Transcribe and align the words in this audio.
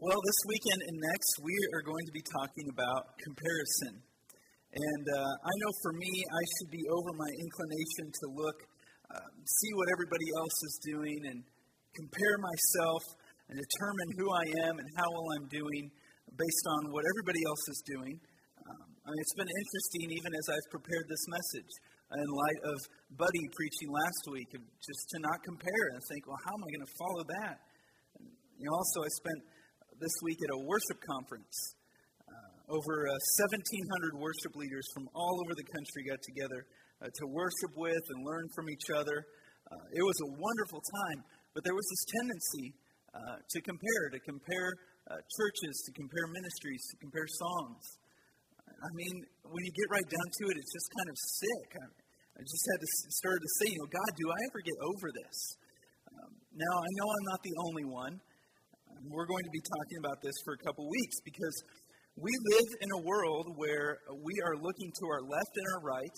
Well, 0.00 0.16
this 0.16 0.40
weekend 0.48 0.80
and 0.80 0.96
next, 0.96 1.44
we 1.44 1.52
are 1.76 1.84
going 1.84 2.00
to 2.08 2.14
be 2.16 2.24
talking 2.24 2.72
about 2.72 3.20
comparison. 3.20 4.00
And 4.72 5.04
uh, 5.12 5.28
I 5.44 5.52
know 5.60 5.72
for 5.84 5.92
me, 5.92 6.08
I 6.24 6.42
should 6.56 6.72
be 6.72 6.80
over 6.88 7.12
my 7.20 7.28
inclination 7.36 8.08
to 8.08 8.24
look, 8.32 8.64
uh, 9.12 9.28
see 9.44 9.72
what 9.76 9.92
everybody 9.92 10.24
else 10.40 10.56
is 10.56 10.74
doing, 10.88 11.20
and 11.28 11.44
compare 11.92 12.36
myself 12.40 13.02
and 13.52 13.60
determine 13.60 14.08
who 14.16 14.26
I 14.32 14.46
am 14.72 14.80
and 14.80 14.88
how 14.96 15.04
well 15.04 15.28
I'm 15.36 15.52
doing 15.52 15.92
based 16.32 16.66
on 16.80 16.96
what 16.96 17.04
everybody 17.04 17.44
else 17.44 17.64
is 17.68 17.84
doing. 17.84 18.16
Um, 18.56 18.88
I 19.04 19.08
mean, 19.12 19.20
it's 19.20 19.36
been 19.36 19.52
interesting 19.52 20.16
even 20.16 20.32
as 20.32 20.46
I've 20.48 20.68
prepared 20.80 21.12
this 21.12 21.24
message 21.28 21.72
in 22.24 22.24
light 22.24 22.60
of 22.72 22.76
Buddy 23.20 23.44
preaching 23.52 23.92
last 23.92 24.32
week, 24.32 24.48
just 24.80 25.02
to 25.12 25.16
not 25.20 25.44
compare 25.44 25.92
and 25.92 26.00
think, 26.08 26.24
well, 26.24 26.40
how 26.48 26.56
am 26.56 26.64
I 26.64 26.68
going 26.72 26.86
to 26.88 26.94
follow 26.96 27.22
that? 27.36 27.56
And, 28.16 28.32
you 28.56 28.64
know, 28.64 28.72
also, 28.80 29.04
I 29.04 29.12
spent 29.20 29.59
this 30.00 30.16
week 30.24 30.40
at 30.40 30.50
a 30.56 30.60
worship 30.64 30.96
conference. 31.04 31.76
Uh, 32.24 32.72
over 32.72 33.04
uh, 33.04 33.44
1,700 33.44 34.16
worship 34.16 34.56
leaders 34.56 34.88
from 34.96 35.04
all 35.12 35.36
over 35.44 35.52
the 35.52 35.68
country 35.76 36.08
got 36.08 36.16
together 36.24 36.64
uh, 37.04 37.12
to 37.12 37.24
worship 37.28 37.72
with 37.76 38.00
and 38.00 38.18
learn 38.24 38.48
from 38.56 38.72
each 38.72 38.88
other. 38.96 39.28
Uh, 39.68 39.76
it 39.92 40.00
was 40.00 40.16
a 40.24 40.30
wonderful 40.40 40.80
time, 40.80 41.20
but 41.52 41.60
there 41.68 41.76
was 41.76 41.84
this 41.84 42.04
tendency 42.16 42.66
uh, 43.12 43.36
to 43.44 43.58
compare, 43.60 44.04
to 44.16 44.20
compare 44.24 44.72
uh, 45.12 45.20
churches, 45.36 45.74
to 45.84 45.90
compare 45.92 46.24
ministries, 46.32 46.80
to 46.88 46.96
compare 47.04 47.28
songs. 47.28 47.84
I 48.64 48.90
mean, 48.96 49.20
when 49.44 49.60
you 49.60 49.72
get 49.76 49.88
right 49.92 50.08
down 50.08 50.28
to 50.32 50.42
it, 50.48 50.54
it's 50.56 50.72
just 50.72 50.88
kind 50.96 51.08
of 51.12 51.16
sick. 51.20 51.68
I, 51.76 51.86
I 52.38 52.40
just 52.40 52.64
had 52.72 52.80
to 52.80 52.88
start 53.20 53.36
to 53.36 53.50
say, 53.60 53.66
you 53.68 53.78
know, 53.84 53.90
God, 53.92 54.10
do 54.16 54.26
I 54.32 54.38
ever 54.48 54.60
get 54.64 54.78
over 54.80 55.08
this? 55.12 55.36
Um, 56.08 56.32
now, 56.56 56.74
I 56.80 56.90
know 56.96 57.06
I'm 57.12 57.26
not 57.28 57.40
the 57.44 57.56
only 57.68 57.84
one. 57.84 58.14
We're 59.08 59.24
going 59.24 59.44
to 59.44 59.54
be 59.54 59.64
talking 59.64 59.98
about 60.04 60.20
this 60.20 60.36
for 60.44 60.52
a 60.52 60.60
couple 60.60 60.84
weeks 60.84 61.16
because 61.24 61.56
we 62.20 62.28
live 62.52 62.68
in 62.84 62.90
a 62.92 63.00
world 63.00 63.48
where 63.56 63.96
we 64.12 64.34
are 64.44 64.60
looking 64.60 64.92
to 64.92 65.04
our 65.08 65.24
left 65.24 65.52
and 65.56 65.66
our 65.72 65.80
right, 65.80 66.16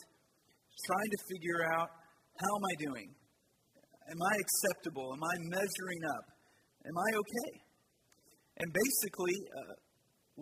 trying 0.91 1.11
to 1.15 1.21
figure 1.31 1.63
out 1.79 1.89
how 2.43 2.51
am 2.51 2.65
I 2.67 2.75
doing? 2.83 3.09
Am 4.11 4.19
I 4.19 4.35
acceptable? 4.35 5.15
Am 5.15 5.23
I 5.23 5.35
measuring 5.47 6.03
up? 6.11 6.27
Am 6.83 6.97
I 6.99 7.09
okay? 7.23 7.53
And 8.59 8.69
basically, 8.75 9.39
uh, 9.47 9.79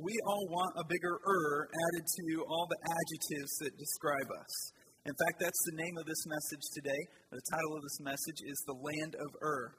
we 0.00 0.16
all 0.24 0.48
want 0.48 0.80
a 0.80 0.84
bigger 0.88 1.20
er 1.20 1.68
added 1.68 2.04
to 2.08 2.24
all 2.48 2.64
the 2.64 2.80
adjectives 2.80 3.52
that 3.60 3.76
describe 3.76 4.28
us. 4.32 4.52
In 5.04 5.12
fact, 5.12 5.44
that's 5.44 5.62
the 5.68 5.76
name 5.76 5.96
of 6.00 6.08
this 6.08 6.24
message 6.24 6.64
today. 6.72 7.00
The 7.36 7.44
title 7.52 7.76
of 7.76 7.82
this 7.84 8.00
message 8.00 8.40
is 8.48 8.56
The 8.64 8.80
Land 8.80 9.12
of 9.20 9.28
Ur. 9.44 9.76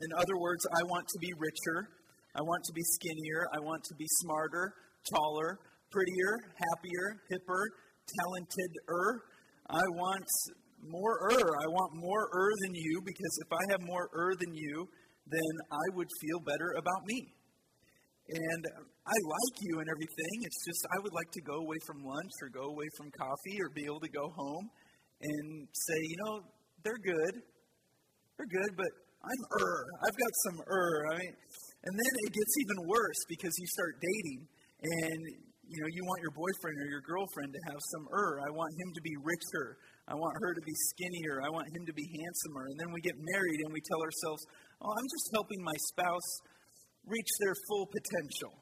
In 0.00 0.10
other 0.18 0.36
words, 0.36 0.66
I 0.68 0.82
want 0.84 1.06
to 1.08 1.18
be 1.20 1.32
richer. 1.38 1.88
I 2.34 2.42
want 2.42 2.62
to 2.64 2.72
be 2.72 2.82
skinnier. 2.82 3.46
I 3.54 3.60
want 3.60 3.82
to 3.84 3.94
be 3.94 4.06
smarter, 4.20 4.74
taller, 5.14 5.58
prettier, 5.90 6.32
happier, 6.58 7.06
hipper, 7.30 7.64
talented 8.20 8.72
er. 8.90 9.22
I 9.70 9.84
want 9.94 10.26
more 10.82 11.30
er. 11.30 11.48
I 11.62 11.66
want 11.68 11.94
more 11.94 12.28
er 12.34 12.50
than 12.66 12.74
you 12.74 13.00
because 13.04 13.38
if 13.46 13.52
I 13.52 13.62
have 13.70 13.80
more 13.82 14.10
er 14.12 14.34
than 14.38 14.52
you, 14.54 14.88
then 15.26 15.54
I 15.72 15.96
would 15.96 16.08
feel 16.20 16.40
better 16.40 16.74
about 16.76 17.06
me. 17.06 17.32
And 18.28 18.64
I 19.06 19.16
like 19.20 19.56
you 19.60 19.80
and 19.80 19.88
everything. 19.88 20.36
It's 20.42 20.64
just 20.64 20.80
I 20.96 20.98
would 21.02 21.12
like 21.12 21.30
to 21.32 21.42
go 21.42 21.60
away 21.60 21.76
from 21.86 22.02
lunch 22.04 22.32
or 22.42 22.48
go 22.48 22.72
away 22.72 22.88
from 22.96 23.10
coffee 23.12 23.60
or 23.60 23.68
be 23.74 23.84
able 23.84 24.00
to 24.00 24.08
go 24.08 24.32
home 24.34 24.68
and 25.20 25.68
say, 25.72 25.98
you 26.00 26.16
know, 26.24 26.40
they're 26.82 27.04
good. 27.04 27.34
They're 28.36 28.50
good, 28.50 28.76
but 28.76 28.88
I'm 29.24 29.42
er. 29.56 29.78
I've 30.04 30.18
got 30.20 30.32
some 30.44 30.58
er. 30.68 30.94
I 31.08 31.18
mean, 31.18 31.34
and 31.84 31.92
then 31.96 32.12
it 32.28 32.32
gets 32.32 32.54
even 32.60 32.78
worse 32.88 33.20
because 33.28 33.52
you 33.56 33.66
start 33.66 33.96
dating 34.00 34.40
and 34.84 35.20
you 35.64 35.80
know, 35.80 35.88
you 35.88 36.04
want 36.04 36.20
your 36.20 36.36
boyfriend 36.36 36.76
or 36.76 36.88
your 36.92 37.00
girlfriend 37.00 37.56
to 37.56 37.60
have 37.72 37.80
some 37.80 38.04
er. 38.12 38.36
I 38.44 38.52
want 38.52 38.76
him 38.76 38.92
to 38.92 39.00
be 39.00 39.16
richer. 39.16 39.80
I 40.04 40.12
want 40.12 40.36
her 40.44 40.52
to 40.52 40.60
be 40.60 40.76
skinnier. 40.92 41.40
I 41.40 41.48
want 41.48 41.72
him 41.72 41.88
to 41.88 41.94
be 41.96 42.04
handsomer. 42.04 42.68
And 42.68 42.76
then 42.76 42.92
we 42.92 43.00
get 43.00 43.16
married 43.16 43.64
and 43.64 43.72
we 43.72 43.80
tell 43.80 44.04
ourselves, 44.04 44.44
oh, 44.84 44.92
I'm 44.92 45.08
just 45.08 45.28
helping 45.32 45.64
my 45.64 45.78
spouse 45.88 46.30
reach 47.08 47.32
their 47.40 47.56
full 47.68 47.88
potential. 47.88 48.52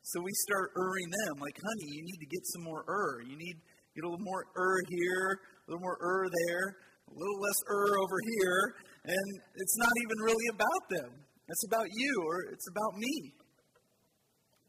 So 0.00 0.24
we 0.24 0.32
start 0.48 0.72
erring 0.80 1.12
them, 1.12 1.44
like, 1.44 1.60
honey, 1.60 1.92
you 1.92 2.02
need 2.08 2.20
to 2.24 2.30
get 2.32 2.40
some 2.56 2.64
more 2.64 2.88
er. 2.88 3.20
You 3.20 3.36
need 3.36 3.60
get 3.92 4.04
a 4.04 4.08
little 4.08 4.24
more 4.24 4.48
er 4.56 4.80
here, 4.88 5.36
a 5.36 5.64
little 5.68 5.84
more 5.84 5.98
er 6.00 6.24
there, 6.24 6.66
a 7.04 7.12
little 7.12 7.40
less 7.40 7.60
er 7.68 7.98
over 8.00 8.18
here, 8.38 8.62
and 9.04 9.26
it's 9.56 9.76
not 9.78 9.94
even 10.04 10.18
really 10.24 10.48
about 10.52 10.84
them. 10.90 11.10
It's 11.48 11.64
about 11.66 11.88
you 11.90 12.12
or 12.26 12.52
it's 12.52 12.68
about 12.70 12.94
me. 12.96 13.32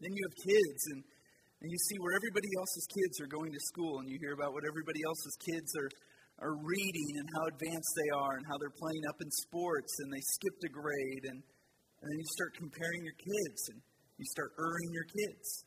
Then 0.02 0.12
you 0.12 0.24
have 0.25 0.38
kids 0.42 0.81
and 0.92 1.03
and 1.62 1.69
you 1.69 1.78
see 1.78 1.97
where 2.02 2.18
everybody 2.18 2.50
else's 2.58 2.90
kids 2.90 3.22
are 3.22 3.30
going 3.30 3.53
to 3.53 3.62
school, 3.70 4.02
and 4.02 4.09
you 4.09 4.18
hear 4.18 4.34
about 4.34 4.50
what 4.50 4.66
everybody 4.66 4.97
else's 5.06 5.38
kids 5.46 5.70
are, 5.78 5.91
are 6.50 6.56
reading 6.58 7.22
and 7.22 7.28
how 7.38 7.53
advanced 7.53 7.94
they 8.02 8.09
are, 8.18 8.34
and 8.34 8.50
how 8.50 8.58
they're 8.58 8.74
playing 8.81 9.06
up 9.06 9.22
in 9.22 9.30
sports, 9.46 9.94
and 10.02 10.09
they 10.09 10.25
skipped 10.25 10.66
a 10.66 10.74
grade, 10.74 11.30
and 11.30 11.38
and 12.02 12.09
then 12.09 12.18
you 12.18 12.30
start 12.34 12.58
comparing 12.58 13.06
your 13.06 13.14
kids 13.22 13.70
and 13.70 13.78
you 14.18 14.25
start 14.34 14.58
erring 14.58 14.90
your 14.90 15.06
kids. 15.06 15.66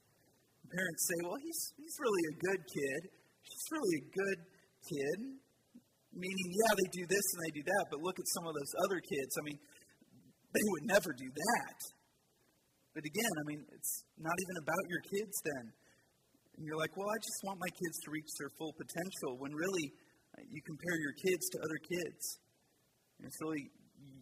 parents 0.67 1.03
say, 1.07 1.19
well, 1.23 1.39
he's, 1.39 1.63
he's 1.79 1.97
really 2.03 2.25
a 2.27 2.35
good 2.43 2.63
kid. 2.67 3.01
She's 3.47 3.67
really 3.71 3.95
a 4.03 4.07
good 4.11 4.41
kid. 4.83 5.19
Meaning, 6.15 6.49
yeah, 6.55 6.73
they 6.79 6.89
do 6.95 7.05
this 7.11 7.27
and 7.35 7.41
they 7.43 7.55
do 7.59 7.65
that, 7.67 7.85
but 7.91 7.99
look 7.99 8.19
at 8.23 8.29
some 8.39 8.47
of 8.47 8.55
those 8.55 8.73
other 8.87 9.03
kids. 9.03 9.35
I 9.35 9.43
mean, 9.43 9.59
they 10.55 10.63
would 10.63 10.87
never 10.87 11.11
do 11.11 11.27
that. 11.27 11.79
But 12.95 13.03
again, 13.03 13.35
I 13.35 13.45
mean, 13.51 13.61
it's 13.75 14.07
not 14.15 14.39
even 14.39 14.57
about 14.63 14.85
your 14.87 15.03
kids 15.11 15.35
then. 15.43 15.65
And 16.55 16.63
you're 16.63 16.79
like, 16.79 16.95
well, 16.95 17.11
I 17.11 17.19
just 17.19 17.41
want 17.43 17.59
my 17.59 17.73
kids 17.75 17.99
to 18.07 18.15
reach 18.15 18.31
their 18.39 18.55
full 18.55 18.71
potential, 18.79 19.43
when 19.43 19.51
really 19.51 19.91
uh, 20.39 20.47
you 20.47 20.63
compare 20.63 20.97
your 21.03 21.15
kids 21.19 21.43
to 21.51 21.57
other 21.59 21.81
kids. 21.83 22.23
And 23.19 23.27
it's 23.27 23.39
really 23.43 23.67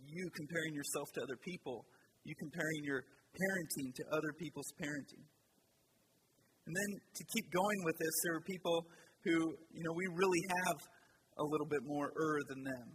you 0.09 0.25
comparing 0.33 0.73
yourself 0.73 1.13
to 1.17 1.21
other 1.21 1.37
people 1.45 1.85
you 2.25 2.35
comparing 2.39 2.83
your 2.85 3.03
parenting 3.35 3.91
to 3.95 4.03
other 4.13 4.33
people's 4.39 4.71
parenting. 4.79 5.27
And 6.67 6.73
then 6.77 6.91
to 6.95 7.23
keep 7.35 7.51
going 7.51 7.81
with 7.83 7.99
this, 7.99 8.15
there 8.23 8.35
are 8.39 8.47
people 8.47 8.87
who, 9.25 9.55
you 9.75 9.83
know, 9.83 9.95
we 9.95 10.07
really 10.07 10.43
have 10.63 10.79
a 11.39 11.45
little 11.45 11.67
bit 11.67 11.85
more 11.85 12.13
er 12.13 12.41
than 12.49 12.65
them. 12.65 12.87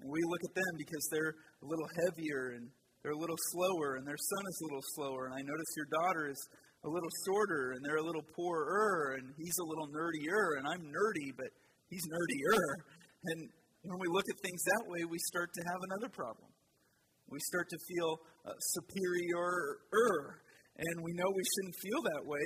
And 0.00 0.08
we 0.10 0.20
look 0.24 0.42
at 0.44 0.54
them 0.54 0.72
because 0.78 1.04
they're 1.10 1.34
a 1.62 1.66
little 1.66 1.88
heavier 2.04 2.56
and 2.56 2.68
they're 3.02 3.16
a 3.16 3.20
little 3.20 3.38
slower 3.52 3.96
and 3.96 4.06
their 4.06 4.18
son 4.18 4.42
is 4.48 4.58
a 4.60 4.64
little 4.64 4.86
slower. 4.96 5.26
And 5.26 5.34
I 5.34 5.42
notice 5.44 5.70
your 5.76 5.90
daughter 5.92 6.28
is 6.32 6.40
a 6.84 6.90
little 6.90 7.12
shorter 7.24 7.72
and 7.76 7.80
they're 7.84 8.00
a 8.00 8.06
little 8.06 8.24
poorer 8.36 9.16
and 9.16 9.32
he's 9.36 9.58
a 9.60 9.66
little 9.68 9.88
nerdier 9.88 10.60
and 10.60 10.64
I'm 10.68 10.84
nerdy, 10.88 11.32
but 11.36 11.50
he's 11.88 12.04
nerdier. 12.08 12.60
And 13.24 13.48
when 13.88 13.96
we 13.96 14.08
look 14.12 14.28
at 14.28 14.36
things 14.44 14.60
that 14.68 14.84
way, 14.84 15.00
we 15.08 15.16
start 15.32 15.48
to 15.48 15.62
have 15.72 15.80
another 15.88 16.12
problem. 16.12 16.44
We 17.32 17.40
start 17.40 17.64
to 17.72 17.78
feel 17.88 18.20
uh, 18.44 18.52
superior 18.76 20.44
and 20.76 20.96
we 21.00 21.16
know 21.16 21.24
we 21.24 21.40
shouldn't 21.56 21.76
feel 21.80 22.00
that 22.12 22.22
way. 22.28 22.44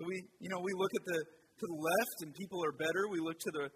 So 0.00 0.08
we, 0.08 0.16
you 0.40 0.48
know, 0.48 0.64
we 0.64 0.72
look 0.72 0.88
at 0.96 1.04
the 1.04 1.20
to 1.60 1.66
the 1.68 1.76
left 1.76 2.16
and 2.24 2.32
people 2.32 2.64
are 2.64 2.72
better. 2.72 3.04
We 3.12 3.20
look 3.20 3.36
to 3.36 3.52
the 3.52 3.68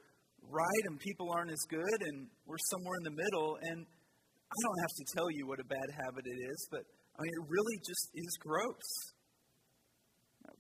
right 0.51 0.85
and 0.89 0.99
people 0.99 1.31
aren't 1.33 1.51
as 1.51 1.65
good, 1.69 2.01
and 2.01 2.27
we're 2.47 2.61
somewhere 2.71 2.97
in 3.01 3.05
the 3.05 3.17
middle. 3.17 3.59
And 3.63 3.85
I 3.85 4.57
don't 4.63 4.81
have 4.83 4.95
to 4.95 5.05
tell 5.17 5.29
you 5.31 5.47
what 5.47 5.61
a 5.61 5.69
bad 5.69 5.89
habit 6.05 6.25
it 6.27 6.39
is, 6.39 6.61
but 6.71 6.83
I 7.15 7.23
mean, 7.23 7.33
it 7.33 7.47
really 7.47 7.79
just 7.87 8.11
is 8.15 8.33
gross. 8.43 9.15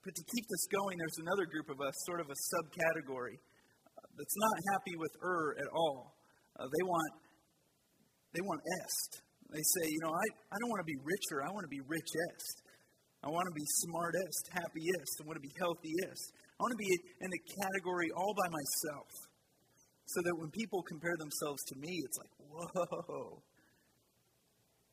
But 0.05 0.15
to 0.15 0.25
keep 0.37 0.45
this 0.45 0.65
going, 0.69 1.00
there's 1.00 1.21
another 1.25 1.49
group 1.49 1.72
of 1.72 1.81
us, 1.81 1.97
sort 2.05 2.21
of 2.21 2.28
a 2.28 2.37
subcategory, 2.37 3.41
uh, 3.41 4.05
that's 4.12 4.37
not 4.37 4.56
happy 4.77 5.00
with 5.00 5.17
er 5.25 5.56
at 5.56 5.69
all. 5.72 6.12
Uh, 6.61 6.69
they 6.69 6.84
want 6.84 7.12
they 8.37 8.43
want 8.45 8.61
est. 8.83 9.25
They 9.49 9.62
say, 9.62 9.87
you 9.89 10.01
know, 10.03 10.11
I, 10.11 10.27
I 10.51 10.56
don't 10.61 10.71
want 10.71 10.83
to 10.83 10.91
be 10.91 10.99
richer. 11.01 11.41
I 11.41 11.51
want 11.55 11.65
to 11.65 11.72
be 11.72 11.81
richest. 11.87 12.57
I 13.22 13.30
want 13.30 13.47
to 13.48 13.54
be 13.57 13.65
smartest, 13.87 14.51
happiest. 14.53 15.15
I 15.22 15.25
want 15.25 15.39
to 15.41 15.47
be 15.47 15.54
healthiest. 15.57 16.27
I 16.37 16.59
want 16.60 16.75
to 16.77 16.83
be 16.83 16.92
in 17.25 17.30
a 17.33 17.41
category 17.63 18.10
all 18.13 18.34
by 18.37 18.48
myself. 18.53 19.09
So 20.06 20.21
that 20.21 20.36
when 20.36 20.51
people 20.53 20.83
compare 20.84 21.16
themselves 21.16 21.65
to 21.72 21.74
me, 21.80 21.97
it's 22.04 22.18
like, 22.21 22.34
whoa. 22.45 23.41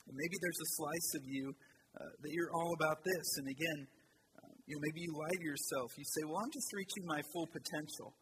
And 0.08 0.16
maybe 0.16 0.36
there's 0.40 0.62
a 0.62 0.70
slice 0.80 1.10
of 1.20 1.24
you 1.28 1.54
uh, 2.00 2.12
that 2.24 2.32
you're 2.32 2.52
all 2.56 2.74
about 2.80 3.04
this. 3.04 3.28
And 3.38 3.48
again, 3.52 3.80
uh, 4.40 4.52
you 4.66 4.76
know, 4.76 4.82
maybe 4.88 5.04
you 5.04 5.12
lie 5.12 5.36
to 5.36 5.44
yourself. 5.44 5.92
You 6.00 6.08
say, 6.08 6.24
well, 6.26 6.40
I'm 6.40 6.54
just 6.56 6.72
reaching 6.74 7.04
my 7.06 7.22
full 7.36 7.48
potential. 7.52 8.16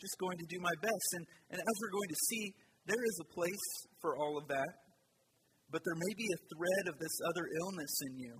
Just 0.00 0.16
going 0.20 0.36
to 0.36 0.46
do 0.52 0.60
my 0.60 0.76
best. 0.84 1.08
And, 1.16 1.24
and 1.56 1.58
as 1.58 1.74
we're 1.80 1.96
going 1.96 2.12
to 2.12 2.20
see, 2.28 2.44
there 2.84 3.00
is 3.00 3.16
a 3.24 3.28
place 3.32 3.66
for 4.04 4.20
all 4.20 4.36
of 4.36 4.44
that, 4.52 4.72
but 5.72 5.80
there 5.80 5.96
may 5.96 6.12
be 6.12 6.28
a 6.28 6.40
thread 6.52 6.84
of 6.92 7.00
this 7.00 7.16
other 7.24 7.48
illness 7.64 7.94
in 8.12 8.12
you 8.20 8.34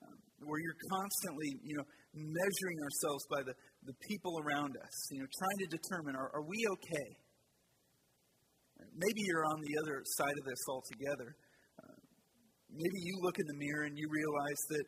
um, 0.00 0.16
where 0.48 0.56
you're 0.56 0.80
constantly, 0.88 1.60
you 1.68 1.76
know, 1.76 1.84
measuring 2.16 2.78
ourselves 2.80 3.22
by 3.28 3.44
the, 3.44 3.52
the 3.84 3.94
people 4.08 4.36
around 4.44 4.76
us, 4.76 4.96
you 5.10 5.20
know, 5.20 5.28
trying 5.28 5.58
to 5.64 5.68
determine 5.72 6.16
are, 6.16 6.30
are 6.34 6.44
we 6.44 6.58
okay? 6.78 7.08
Maybe 8.96 9.20
you're 9.24 9.44
on 9.44 9.60
the 9.60 9.74
other 9.80 10.02
side 10.04 10.36
of 10.36 10.44
this 10.44 10.60
altogether. 10.68 11.36
Uh, 11.80 11.96
maybe 12.68 12.98
you 13.00 13.16
look 13.20 13.38
in 13.38 13.46
the 13.46 13.58
mirror 13.60 13.84
and 13.84 13.96
you 13.96 14.08
realize 14.08 14.60
that, 14.68 14.84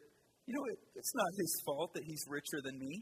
you 0.47 0.53
know, 0.53 0.65
it, 0.73 0.79
it's 0.97 1.15
not 1.15 1.29
his 1.37 1.53
fault 1.65 1.91
that 1.94 2.05
he's 2.05 2.25
richer 2.29 2.61
than 2.65 2.77
me. 2.79 2.93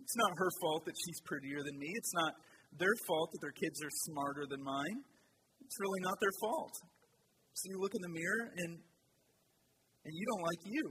It's 0.00 0.16
not 0.16 0.32
her 0.36 0.50
fault 0.60 0.84
that 0.84 0.96
she's 1.00 1.20
prettier 1.24 1.60
than 1.64 1.76
me. 1.78 1.88
It's 1.96 2.12
not 2.12 2.32
their 2.76 2.96
fault 3.06 3.32
that 3.32 3.40
their 3.40 3.56
kids 3.56 3.80
are 3.80 3.94
smarter 4.08 4.44
than 4.48 4.60
mine. 4.60 4.98
It's 5.64 5.78
really 5.80 6.02
not 6.04 6.16
their 6.20 6.36
fault. 6.40 6.74
So 7.54 7.62
you 7.70 7.80
look 7.80 7.94
in 7.94 8.02
the 8.02 8.12
mirror 8.12 8.52
and 8.56 8.72
and 10.04 10.12
you 10.12 10.24
don't 10.36 10.44
like 10.44 10.62
you. 10.68 10.84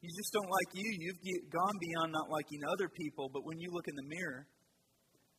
You 0.00 0.10
just 0.12 0.32
don't 0.32 0.50
like 0.50 0.70
you. 0.76 0.88
You've 1.00 1.50
gone 1.50 1.76
beyond 1.80 2.12
not 2.12 2.28
liking 2.28 2.60
other 2.68 2.88
people, 2.88 3.30
but 3.32 3.44
when 3.44 3.58
you 3.58 3.72
look 3.72 3.88
in 3.88 3.96
the 3.96 4.08
mirror, 4.08 4.46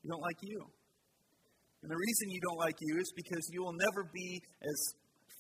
you 0.02 0.10
don't 0.10 0.22
like 0.22 0.42
you. 0.42 0.60
And 1.84 1.92
the 1.94 2.00
reason 2.00 2.34
you 2.34 2.42
don't 2.42 2.58
like 2.58 2.76
you 2.82 2.98
is 2.98 3.10
because 3.16 3.46
you 3.54 3.62
will 3.62 3.78
never 3.78 4.10
be 4.10 4.42
as 4.66 4.80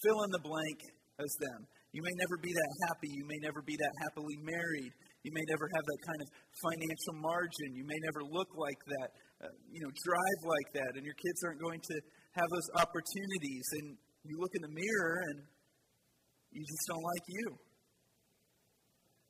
fill 0.06 0.22
in 0.24 0.32
the 0.32 0.44
blank 0.46 0.80
as 1.18 1.32
them. 1.42 1.66
You 1.98 2.06
may 2.06 2.14
never 2.14 2.38
be 2.38 2.54
that 2.54 2.72
happy. 2.88 3.10
You 3.10 3.26
may 3.26 3.42
never 3.42 3.66
be 3.66 3.74
that 3.74 3.94
happily 4.06 4.38
married. 4.46 4.94
You 5.26 5.34
may 5.34 5.42
never 5.50 5.66
have 5.66 5.82
that 5.82 6.02
kind 6.06 6.20
of 6.22 6.28
financial 6.62 7.16
margin. 7.18 7.74
You 7.74 7.84
may 7.90 7.98
never 8.06 8.22
look 8.22 8.54
like 8.54 8.82
that, 8.86 9.10
uh, 9.50 9.56
you 9.72 9.82
know, 9.82 9.90
drive 9.90 10.42
like 10.46 10.70
that. 10.78 10.92
And 10.94 11.04
your 11.04 11.18
kids 11.18 11.42
aren't 11.42 11.60
going 11.60 11.82
to 11.82 11.96
have 12.38 12.48
those 12.54 12.70
opportunities. 12.78 13.66
And 13.82 13.98
you 14.30 14.38
look 14.38 14.54
in 14.54 14.62
the 14.62 14.74
mirror 14.78 15.26
and 15.32 15.38
you 16.54 16.62
just 16.62 16.86
don't 16.86 17.02
like 17.02 17.26
you. 17.28 17.46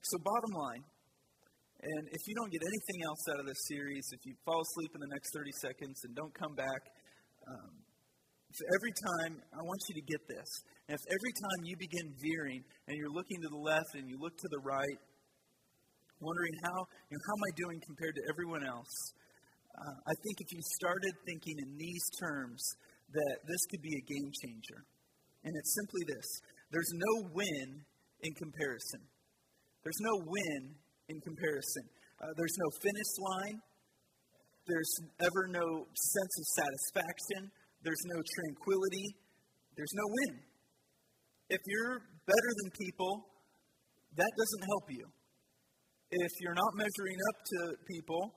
So, 0.07 0.15
bottom 0.23 0.55
line, 0.55 0.83
and 1.83 2.07
if 2.15 2.23
you 2.31 2.33
don't 2.39 2.47
get 2.47 2.63
anything 2.63 3.03
else 3.03 3.19
out 3.27 3.43
of 3.43 3.45
this 3.45 3.59
series, 3.67 4.07
if 4.15 4.23
you 4.23 4.39
fall 4.47 4.63
asleep 4.63 4.95
in 4.95 5.03
the 5.03 5.11
next 5.11 5.35
30 5.35 5.51
seconds 5.59 5.99
and 6.07 6.15
don't 6.15 6.31
come 6.31 6.55
back, 6.55 6.79
um, 7.43 7.75
every 8.71 8.95
time, 8.95 9.43
I 9.51 9.59
want 9.67 9.83
you 9.91 9.99
to 9.99 10.05
get 10.07 10.23
this. 10.31 10.47
And 10.87 10.95
if 10.95 11.03
every 11.11 11.33
time 11.35 11.59
you 11.67 11.75
begin 11.75 12.07
veering 12.23 12.63
and 12.87 12.95
you're 12.95 13.11
looking 13.11 13.43
to 13.43 13.51
the 13.51 13.59
left 13.59 13.99
and 13.99 14.07
you 14.07 14.15
look 14.15 14.31
to 14.39 14.47
the 14.47 14.63
right, 14.63 14.99
wondering 16.23 16.55
how, 16.63 16.87
you 17.11 17.19
know, 17.19 17.23
how 17.27 17.35
am 17.35 17.43
I 17.43 17.51
doing 17.59 17.77
compared 17.83 18.15
to 18.15 18.23
everyone 18.31 18.63
else, 18.63 18.95
uh, 19.75 19.97
I 20.07 20.15
think 20.23 20.39
if 20.39 20.55
you 20.55 20.63
started 20.79 21.11
thinking 21.27 21.59
in 21.67 21.75
these 21.75 22.05
terms, 22.15 22.63
that 23.11 23.43
this 23.43 23.61
could 23.67 23.83
be 23.83 23.91
a 23.91 24.03
game 24.07 24.31
changer. 24.39 24.87
And 25.43 25.51
it's 25.51 25.75
simply 25.75 26.07
this 26.15 26.27
there's 26.71 26.95
no 26.95 27.27
win 27.35 27.83
in 28.23 28.31
comparison. 28.39 29.03
There's 29.83 30.01
no 30.01 30.15
win 30.25 30.75
in 31.09 31.21
comparison. 31.21 31.83
Uh, 32.21 32.33
there's 32.35 32.57
no 32.57 32.69
finish 32.81 33.11
line. 33.19 33.57
There's 34.67 34.93
ever 35.21 35.47
no 35.47 35.67
sense 35.87 36.33
of 36.39 36.45
satisfaction. 36.59 37.51
There's 37.83 38.03
no 38.05 38.19
tranquility. 38.19 39.07
There's 39.77 39.93
no 39.95 40.05
win. 40.07 40.33
If 41.49 41.61
you're 41.65 42.01
better 42.27 42.51
than 42.63 42.71
people, 42.75 43.23
that 44.17 44.31
doesn't 44.35 44.63
help 44.67 44.85
you. 44.89 45.05
If 46.11 46.31
you're 46.41 46.57
not 46.57 46.71
measuring 46.75 47.19
up 47.31 47.37
to 47.45 47.59
people, 47.87 48.33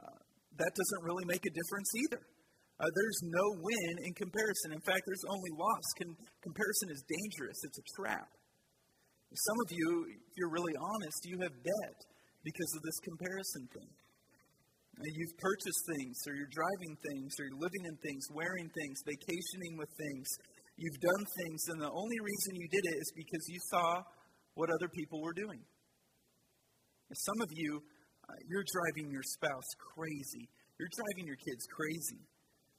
uh, 0.00 0.20
that 0.56 0.72
doesn't 0.72 1.02
really 1.04 1.24
make 1.26 1.44
a 1.44 1.52
difference 1.52 1.90
either. 2.06 2.22
Uh, 2.78 2.88
there's 2.92 3.20
no 3.24 3.44
win 3.60 4.04
in 4.04 4.12
comparison. 4.12 4.72
In 4.72 4.84
fact, 4.84 5.00
there's 5.04 5.24
only 5.28 5.50
loss. 5.56 5.86
Comparison 6.44 6.88
is 6.92 7.02
dangerous, 7.08 7.56
it's 7.64 7.78
a 7.78 7.86
trap. 7.96 8.28
Some 9.34 9.58
of 9.66 9.68
you, 9.72 9.88
if 10.06 10.32
you're 10.36 10.52
really 10.52 10.76
honest, 10.78 11.20
you 11.26 11.38
have 11.42 11.52
debt 11.64 11.98
because 12.44 12.70
of 12.78 12.82
this 12.82 12.98
comparison 13.02 13.64
thing. 13.74 13.90
You've 14.96 15.36
purchased 15.36 15.82
things, 15.92 16.16
or 16.24 16.32
you're 16.32 16.48
driving 16.48 16.96
things, 17.04 17.36
or 17.36 17.44
you're 17.44 17.60
living 17.60 17.84
in 17.84 17.96
things, 18.00 18.24
wearing 18.32 18.70
things, 18.72 18.96
vacationing 19.04 19.76
with 19.76 19.92
things. 19.92 20.24
You've 20.80 21.00
done 21.04 21.24
things, 21.44 21.60
and 21.68 21.78
the 21.84 21.92
only 21.92 22.16
reason 22.16 22.56
you 22.56 22.68
did 22.72 22.80
it 22.80 22.96
is 22.96 23.12
because 23.12 23.44
you 23.48 23.60
saw 23.68 24.00
what 24.54 24.70
other 24.72 24.88
people 24.88 25.20
were 25.20 25.36
doing. 25.36 25.60
Some 27.12 27.40
of 27.44 27.50
you, 27.52 27.82
uh, 28.24 28.40
you're 28.48 28.64
driving 28.64 29.12
your 29.12 29.22
spouse 29.22 29.68
crazy. 29.92 30.48
You're 30.80 30.88
driving 30.96 31.28
your 31.28 31.36
kids 31.44 31.64
crazy. 31.68 32.24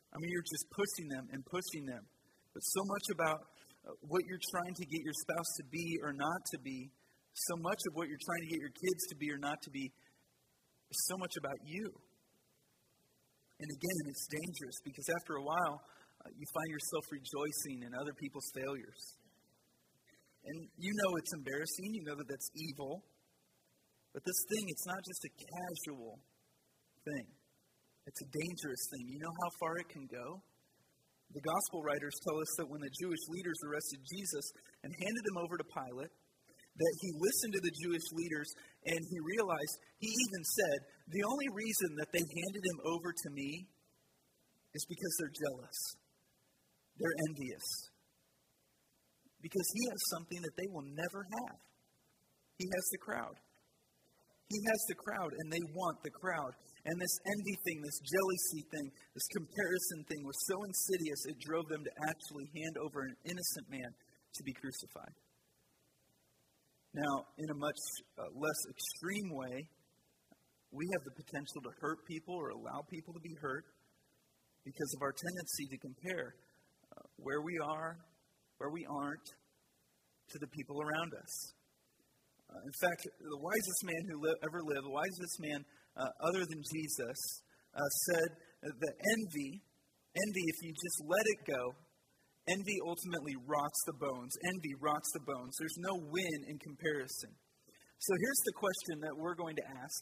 I 0.10 0.18
mean, 0.18 0.32
you're 0.34 0.50
just 0.50 0.66
pushing 0.74 1.08
them 1.10 1.30
and 1.32 1.46
pushing 1.46 1.86
them. 1.86 2.02
But 2.54 2.62
so 2.66 2.82
much 2.82 3.06
about 3.14 3.40
what 4.02 4.24
you're 4.28 4.42
trying 4.52 4.76
to 4.76 4.86
get 4.86 5.02
your 5.04 5.16
spouse 5.16 5.52
to 5.58 5.64
be 5.72 5.98
or 6.04 6.14
not 6.14 6.42
to 6.54 6.60
be, 6.60 6.92
so 7.34 7.56
much 7.62 7.82
of 7.88 7.92
what 7.94 8.10
you're 8.10 8.26
trying 8.26 8.44
to 8.48 8.50
get 8.50 8.60
your 8.60 8.74
kids 8.74 9.02
to 9.14 9.16
be 9.16 9.30
or 9.30 9.38
not 9.38 9.62
to 9.62 9.70
be, 9.70 9.86
is 10.90 11.00
so 11.08 11.16
much 11.18 11.36
about 11.38 11.60
you. 11.64 11.86
And 13.60 13.70
again, 13.70 14.02
it's 14.10 14.28
dangerous 14.30 14.78
because 14.84 15.08
after 15.22 15.38
a 15.38 15.44
while, 15.44 15.76
uh, 16.26 16.30
you 16.34 16.46
find 16.54 16.70
yourself 16.70 17.04
rejoicing 17.10 17.86
in 17.86 17.92
other 17.94 18.14
people's 18.18 18.50
failures. 18.54 19.04
And 20.46 20.70
you 20.78 20.92
know 20.94 21.10
it's 21.18 21.34
embarrassing, 21.34 21.94
you 21.94 22.04
know 22.06 22.16
that 22.16 22.30
that's 22.30 22.50
evil. 22.56 23.04
But 24.14 24.24
this 24.26 24.40
thing, 24.50 24.66
it's 24.70 24.88
not 24.88 25.02
just 25.06 25.22
a 25.26 25.32
casual 25.38 26.18
thing. 27.06 27.28
It's 28.08 28.22
a 28.24 28.30
dangerous 28.32 28.84
thing. 28.90 29.04
You 29.12 29.20
know 29.20 29.34
how 29.44 29.50
far 29.60 29.78
it 29.78 29.90
can 29.90 30.08
go? 30.08 30.42
The 31.36 31.44
gospel 31.44 31.84
writers 31.84 32.16
tell 32.24 32.40
us 32.40 32.52
that 32.58 32.70
when 32.72 32.82
the 32.82 32.94
Jewish 33.04 33.24
leaders 33.30 33.60
arrested 33.68 34.00
Jesus 34.08 34.46
and 34.84 34.92
handed 34.96 35.24
him 35.28 35.38
over 35.44 35.60
to 35.60 35.68
Pilate, 35.68 36.14
that 36.78 36.96
he 37.02 37.10
listened 37.18 37.54
to 37.58 37.64
the 37.66 37.76
Jewish 37.84 38.08
leaders 38.14 38.50
and 38.86 39.02
he 39.02 39.18
realized, 39.20 39.76
he 40.00 40.08
even 40.08 40.44
said, 40.46 40.78
the 41.10 41.26
only 41.26 41.50
reason 41.52 41.90
that 41.98 42.12
they 42.14 42.22
handed 42.22 42.64
him 42.64 42.80
over 42.86 43.10
to 43.12 43.30
me 43.34 43.66
is 44.74 44.86
because 44.86 45.14
they're 45.18 45.34
jealous. 45.34 45.78
They're 47.02 47.20
envious. 47.30 47.68
Because 49.42 49.68
he 49.74 49.84
has 49.90 50.02
something 50.14 50.42
that 50.42 50.56
they 50.58 50.70
will 50.70 50.86
never 50.86 51.22
have. 51.22 51.58
He 52.58 52.66
has 52.66 52.86
the 52.94 53.02
crowd. 53.02 53.38
He 54.50 54.60
has 54.66 54.82
the 54.88 54.96
crowd, 54.96 55.32
and 55.34 55.52
they 55.52 55.62
want 55.76 55.98
the 56.04 56.14
crowd. 56.14 56.54
And 56.88 56.96
this 56.96 57.20
envy 57.28 57.56
thing, 57.68 57.84
this 57.84 58.00
jealousy 58.00 58.64
thing, 58.72 58.88
this 59.12 59.28
comparison 59.36 60.08
thing 60.08 60.24
was 60.24 60.40
so 60.48 60.56
insidious 60.64 61.20
it 61.28 61.36
drove 61.44 61.68
them 61.68 61.84
to 61.84 61.94
actually 62.08 62.48
hand 62.56 62.80
over 62.80 63.04
an 63.04 63.16
innocent 63.28 63.68
man 63.68 63.92
to 63.92 64.42
be 64.48 64.56
crucified. 64.56 65.12
Now, 66.96 67.28
in 67.44 67.52
a 67.52 67.58
much 67.60 67.82
uh, 68.16 68.32
less 68.40 68.62
extreme 68.72 69.36
way, 69.36 69.68
we 70.72 70.88
have 70.96 71.04
the 71.04 71.16
potential 71.20 71.60
to 71.68 71.72
hurt 71.84 72.00
people 72.08 72.40
or 72.40 72.56
allow 72.56 72.80
people 72.88 73.14
to 73.14 73.20
be 73.20 73.36
hurt 73.44 73.68
because 74.64 74.92
of 74.96 75.04
our 75.04 75.12
tendency 75.12 75.68
to 75.68 75.78
compare 75.84 76.40
uh, 76.96 77.04
where 77.20 77.44
we 77.44 77.60
are, 77.68 78.00
where 78.64 78.72
we 78.72 78.88
aren't, 78.88 79.28
to 80.32 80.40
the 80.40 80.48
people 80.56 80.80
around 80.80 81.12
us. 81.20 81.34
Uh, 82.48 82.64
in 82.64 82.76
fact, 82.80 83.04
the 83.04 83.42
wisest 83.44 83.82
man 83.84 84.02
who 84.08 84.24
li- 84.24 84.40
ever 84.44 84.64
lived, 84.64 84.88
the 84.88 84.96
wisest 84.96 85.36
man 85.44 85.60
uh, 85.98 86.14
other 86.22 86.46
than 86.46 86.62
Jesus, 86.62 87.20
uh, 87.74 87.90
said 88.10 88.30
that 88.62 88.96
envy, 89.18 89.62
envy, 90.14 90.46
if 90.46 90.58
you 90.62 90.72
just 90.72 91.00
let 91.06 91.26
it 91.26 91.42
go, 91.50 91.74
envy 92.48 92.78
ultimately 92.86 93.36
rots 93.46 93.80
the 93.86 93.98
bones. 93.98 94.34
Envy 94.46 94.74
rots 94.80 95.10
the 95.14 95.26
bones. 95.26 95.58
There's 95.58 95.80
no 95.82 95.94
win 96.10 96.40
in 96.48 96.58
comparison. 96.62 97.34
So 97.98 98.14
here's 98.14 98.44
the 98.46 98.56
question 98.56 99.02
that 99.02 99.18
we're 99.18 99.36
going 99.36 99.58
to 99.58 99.66
ask 99.74 100.00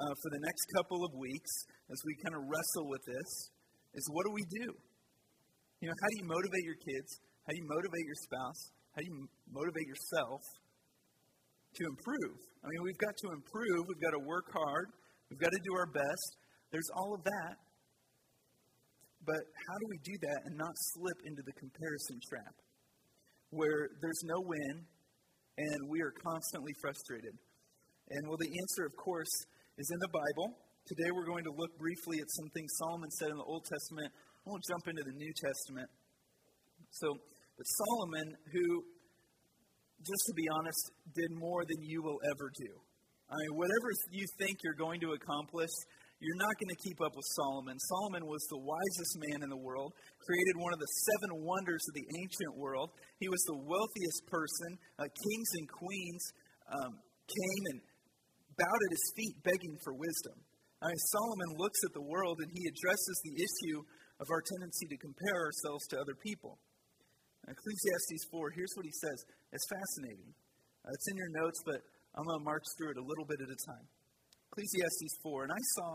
uh, 0.00 0.14
for 0.16 0.28
the 0.32 0.42
next 0.42 0.64
couple 0.80 1.04
of 1.04 1.12
weeks 1.14 1.52
as 1.92 1.98
we 2.08 2.16
kind 2.24 2.34
of 2.34 2.42
wrestle 2.48 2.88
with 2.88 3.04
this 3.04 3.30
is 3.94 4.04
what 4.10 4.26
do 4.26 4.32
we 4.32 4.42
do? 4.48 4.68
You 5.84 5.86
know, 5.92 5.96
how 6.00 6.08
do 6.08 6.16
you 6.24 6.26
motivate 6.26 6.64
your 6.64 6.80
kids? 6.80 7.20
How 7.46 7.52
do 7.52 7.58
you 7.60 7.68
motivate 7.68 8.04
your 8.08 8.20
spouse? 8.24 8.60
How 8.96 9.04
do 9.04 9.06
you 9.06 9.28
motivate 9.52 9.86
yourself 9.86 10.40
to 11.76 11.82
improve? 11.84 12.36
I 12.64 12.72
mean, 12.72 12.80
we've 12.82 12.98
got 12.98 13.12
to 13.12 13.28
improve. 13.36 13.86
We've 13.86 14.00
got 14.00 14.16
to 14.16 14.24
work 14.24 14.48
hard. 14.48 14.88
We've 15.34 15.42
got 15.42 15.50
to 15.50 15.66
do 15.66 15.74
our 15.74 15.90
best. 15.90 16.28
There's 16.70 16.86
all 16.94 17.10
of 17.10 17.26
that. 17.26 17.58
But 19.26 19.42
how 19.66 19.76
do 19.82 19.86
we 19.90 19.98
do 20.06 20.14
that 20.30 20.46
and 20.46 20.54
not 20.54 20.70
slip 20.94 21.26
into 21.26 21.42
the 21.42 21.50
comparison 21.58 22.22
trap 22.30 22.54
where 23.50 23.90
there's 23.98 24.22
no 24.30 24.38
win 24.46 24.86
and 25.58 25.78
we 25.90 25.98
are 26.06 26.14
constantly 26.22 26.70
frustrated? 26.78 27.34
And 28.14 28.30
well, 28.30 28.38
the 28.38 28.46
answer, 28.46 28.86
of 28.86 28.94
course, 28.94 29.34
is 29.74 29.90
in 29.90 29.98
the 29.98 30.12
Bible. 30.14 30.54
Today 30.86 31.10
we're 31.10 31.26
going 31.26 31.42
to 31.50 31.54
look 31.58 31.74
briefly 31.82 32.22
at 32.22 32.30
some 32.30 32.46
things 32.54 32.70
Solomon 32.78 33.10
said 33.18 33.34
in 33.34 33.38
the 33.42 33.48
Old 33.50 33.66
Testament. 33.66 34.14
I 34.14 34.46
won't 34.46 34.62
jump 34.70 34.86
into 34.86 35.02
the 35.02 35.18
New 35.18 35.34
Testament. 35.34 35.90
So, 36.94 37.10
but 37.58 37.66
Solomon, 37.66 38.38
who, 38.54 38.86
just 39.98 40.22
to 40.30 40.34
be 40.38 40.46
honest, 40.62 40.94
did 41.10 41.34
more 41.34 41.66
than 41.66 41.82
you 41.82 42.06
will 42.06 42.22
ever 42.22 42.54
do. 42.54 42.83
I 43.34 43.36
mean, 43.50 43.58
whatever 43.58 43.90
you 44.14 44.26
think 44.38 44.62
you're 44.62 44.78
going 44.78 45.02
to 45.02 45.10
accomplish, 45.18 45.74
you're 46.22 46.38
not 46.38 46.54
going 46.54 46.70
to 46.70 46.80
keep 46.86 47.02
up 47.02 47.18
with 47.18 47.26
Solomon. 47.34 47.74
Solomon 47.90 48.30
was 48.30 48.46
the 48.46 48.62
wisest 48.62 49.14
man 49.26 49.42
in 49.42 49.50
the 49.50 49.58
world, 49.58 49.90
created 50.22 50.54
one 50.54 50.70
of 50.70 50.78
the 50.78 50.92
seven 51.10 51.42
wonders 51.42 51.82
of 51.90 51.98
the 51.98 52.06
ancient 52.14 52.54
world. 52.54 52.94
He 53.18 53.26
was 53.26 53.42
the 53.50 53.58
wealthiest 53.58 54.22
person. 54.30 54.78
Uh, 55.02 55.10
kings 55.10 55.50
and 55.58 55.66
queens 55.66 56.22
um, 56.70 56.92
came 57.26 57.62
and 57.74 57.78
bowed 58.54 58.82
at 58.86 58.92
his 58.94 59.06
feet 59.18 59.34
begging 59.42 59.82
for 59.82 59.98
wisdom. 59.98 60.38
I 60.78 60.94
mean, 60.94 61.02
Solomon 61.10 61.50
looks 61.58 61.80
at 61.82 61.92
the 61.98 62.06
world 62.06 62.38
and 62.38 62.50
he 62.54 62.62
addresses 62.70 63.16
the 63.26 63.34
issue 63.34 63.82
of 64.22 64.30
our 64.30 64.42
tendency 64.46 64.86
to 64.94 64.98
compare 65.02 65.50
ourselves 65.50 65.82
to 65.90 65.98
other 65.98 66.14
people. 66.22 66.62
Ecclesiastes 67.50 68.30
4, 68.30 68.54
here's 68.54 68.72
what 68.78 68.86
he 68.86 68.94
says. 68.94 69.18
It's 69.50 69.66
fascinating. 69.66 70.30
Uh, 70.86 70.94
it's 70.94 71.08
in 71.10 71.16
your 71.18 71.32
notes, 71.34 71.58
but 71.66 71.82
I'm 72.14 72.24
going 72.24 72.38
to 72.38 72.44
march 72.44 72.64
through 72.78 72.94
it 72.94 72.98
a 72.98 73.06
little 73.06 73.26
bit 73.26 73.42
at 73.42 73.50
a 73.50 73.58
time. 73.66 73.86
Ecclesiastes 74.52 75.18
4, 75.22 75.50
and 75.50 75.52
I 75.52 75.62
saw 75.74 75.90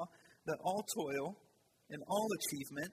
that 0.48 0.58
all 0.64 0.84
toil 0.84 1.40
and 1.90 2.04
all 2.08 2.28
achievement 2.44 2.92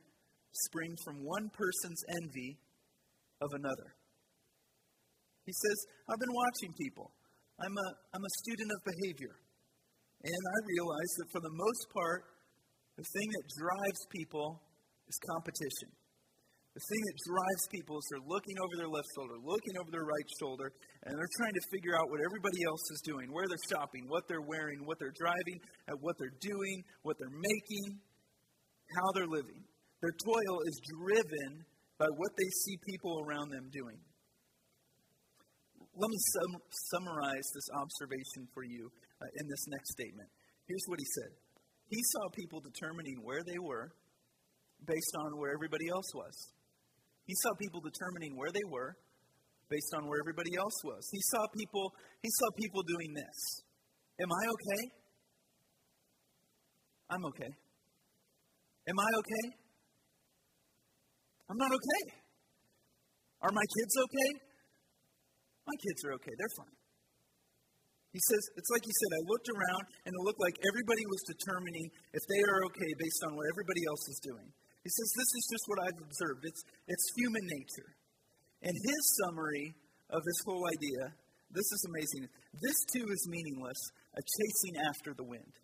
spring 0.52 0.94
from 1.04 1.26
one 1.26 1.50
person's 1.50 2.02
envy 2.22 2.58
of 3.42 3.50
another. 3.52 3.98
He 5.44 5.52
says, 5.52 5.78
I've 6.10 6.22
been 6.22 6.34
watching 6.34 6.72
people. 6.78 7.10
I'm 7.58 7.74
a, 7.74 7.88
I'm 8.14 8.24
a 8.24 8.32
student 8.46 8.70
of 8.70 8.80
behavior. 8.84 9.34
And 10.22 10.42
I 10.42 10.56
realize 10.66 11.12
that 11.18 11.28
for 11.30 11.40
the 11.40 11.54
most 11.54 11.82
part, 11.92 12.22
the 12.96 13.04
thing 13.04 13.28
that 13.30 13.44
drives 13.58 14.00
people 14.10 14.62
is 15.06 15.16
competition. 15.30 15.90
The 16.76 16.84
thing 16.92 17.04
that 17.08 17.18
drives 17.24 17.64
people 17.72 17.96
is 17.96 18.04
they're 18.12 18.28
looking 18.28 18.60
over 18.60 18.76
their 18.76 18.92
left 18.92 19.08
shoulder, 19.16 19.40
looking 19.40 19.80
over 19.80 19.88
their 19.88 20.04
right 20.04 20.28
shoulder, 20.36 20.68
and 21.08 21.16
they're 21.16 21.36
trying 21.40 21.56
to 21.56 21.64
figure 21.72 21.96
out 21.96 22.12
what 22.12 22.20
everybody 22.20 22.60
else 22.68 22.84
is 22.92 23.00
doing, 23.00 23.32
where 23.32 23.48
they're 23.48 23.68
shopping, 23.72 24.04
what 24.12 24.28
they're 24.28 24.44
wearing, 24.44 24.84
what 24.84 25.00
they're 25.00 25.16
driving, 25.16 25.56
at 25.88 25.96
what 26.04 26.20
they're 26.20 26.36
doing, 26.36 26.84
what 27.00 27.16
they're 27.16 27.32
making, 27.32 27.96
how 28.92 29.08
they're 29.16 29.24
living. 29.24 29.64
Their 30.04 30.12
toil 30.20 30.56
is 30.68 30.76
driven 31.00 31.64
by 31.96 32.12
what 32.12 32.36
they 32.36 32.50
see 32.68 32.76
people 32.84 33.24
around 33.24 33.48
them 33.56 33.72
doing. 33.72 33.96
Let 35.80 36.12
me 36.12 36.20
sum, 36.36 36.60
summarize 36.92 37.46
this 37.56 37.72
observation 37.72 38.52
for 38.52 38.68
you 38.68 38.92
uh, 39.24 39.24
in 39.40 39.48
this 39.48 39.64
next 39.72 39.96
statement. 39.96 40.28
Here's 40.68 40.84
what 40.92 41.00
he 41.00 41.08
said 41.08 41.32
He 41.88 42.04
saw 42.12 42.28
people 42.36 42.60
determining 42.60 43.24
where 43.24 43.40
they 43.48 43.56
were 43.56 43.96
based 44.84 45.16
on 45.24 45.40
where 45.40 45.56
everybody 45.56 45.88
else 45.88 46.12
was. 46.12 46.52
He 47.26 47.34
saw 47.42 47.50
people 47.58 47.82
determining 47.82 48.38
where 48.38 48.50
they 48.54 48.64
were 48.70 48.94
based 49.68 49.92
on 49.98 50.06
where 50.06 50.22
everybody 50.22 50.54
else 50.56 50.78
was. 50.84 51.02
He 51.10 51.18
saw 51.34 51.42
people, 51.58 51.90
he 52.22 52.30
saw 52.30 52.48
people 52.54 52.82
doing 52.86 53.14
this. 53.14 53.38
Am 54.22 54.30
I 54.30 54.44
okay? 54.46 54.82
I'm 57.10 57.24
okay. 57.26 57.52
Am 58.86 58.98
I 58.98 59.10
okay? 59.18 59.44
I'm 61.50 61.58
not 61.58 61.70
okay. 61.70 62.02
Are 63.42 63.52
my 63.52 63.66
kids 63.66 63.94
okay? 64.06 64.30
My 65.66 65.76
kids 65.82 66.00
are 66.06 66.14
okay. 66.18 66.34
They're 66.38 66.56
fine. 66.58 66.76
He 68.14 68.22
says, 68.32 68.42
it's 68.56 68.70
like 68.72 68.80
he 68.86 68.94
said, 68.96 69.10
I 69.12 69.22
looked 69.28 69.48
around 69.50 69.84
and 70.08 70.12
it 70.14 70.22
looked 70.24 70.40
like 70.40 70.56
everybody 70.62 71.04
was 71.04 71.22
determining 71.36 71.86
if 72.16 72.22
they 72.30 72.42
are 72.48 72.60
okay 72.72 72.90
based 72.96 73.20
on 73.28 73.36
what 73.36 73.44
everybody 73.52 73.82
else 73.84 74.04
is 74.08 74.18
doing. 74.24 74.48
He 74.86 74.94
says, 74.94 75.10
This 75.18 75.32
is 75.34 75.44
just 75.50 75.64
what 75.66 75.82
I've 75.82 75.98
observed. 75.98 76.46
It's, 76.46 76.62
it's 76.86 77.06
human 77.18 77.42
nature. 77.42 77.90
And 78.62 78.70
his 78.70 79.02
summary 79.18 79.74
of 80.14 80.22
this 80.22 80.40
whole 80.46 80.62
idea, 80.62 81.10
this 81.50 81.66
is 81.74 81.82
amazing. 81.90 82.30
This 82.54 82.78
too 82.94 83.02
is 83.02 83.26
meaningless, 83.26 83.80
a 84.14 84.22
chasing 84.22 84.78
after 84.86 85.10
the 85.18 85.26
wind. 85.26 85.54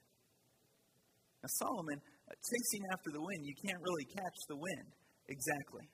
Now, 1.39 1.55
Solomon, 1.55 2.03
uh, 2.03 2.35
chasing 2.35 2.83
after 2.91 3.15
the 3.15 3.23
wind, 3.23 3.47
you 3.47 3.55
can't 3.63 3.79
really 3.79 4.11
catch 4.11 4.39
the 4.51 4.59
wind. 4.59 4.91
Exactly. 5.31 5.87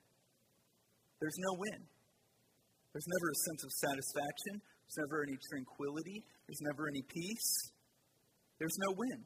There's 1.21 1.37
no 1.37 1.53
wind. 1.53 1.85
There's 1.85 3.09
never 3.13 3.27
a 3.29 3.39
sense 3.45 3.61
of 3.61 3.71
satisfaction. 3.77 4.53
There's 4.57 5.05
never 5.05 5.21
any 5.21 5.37
tranquility. 5.53 6.25
There's 6.49 6.65
never 6.65 6.89
any 6.89 7.05
peace. 7.05 7.49
There's 8.57 8.77
no 8.89 8.97
wind. 8.97 9.21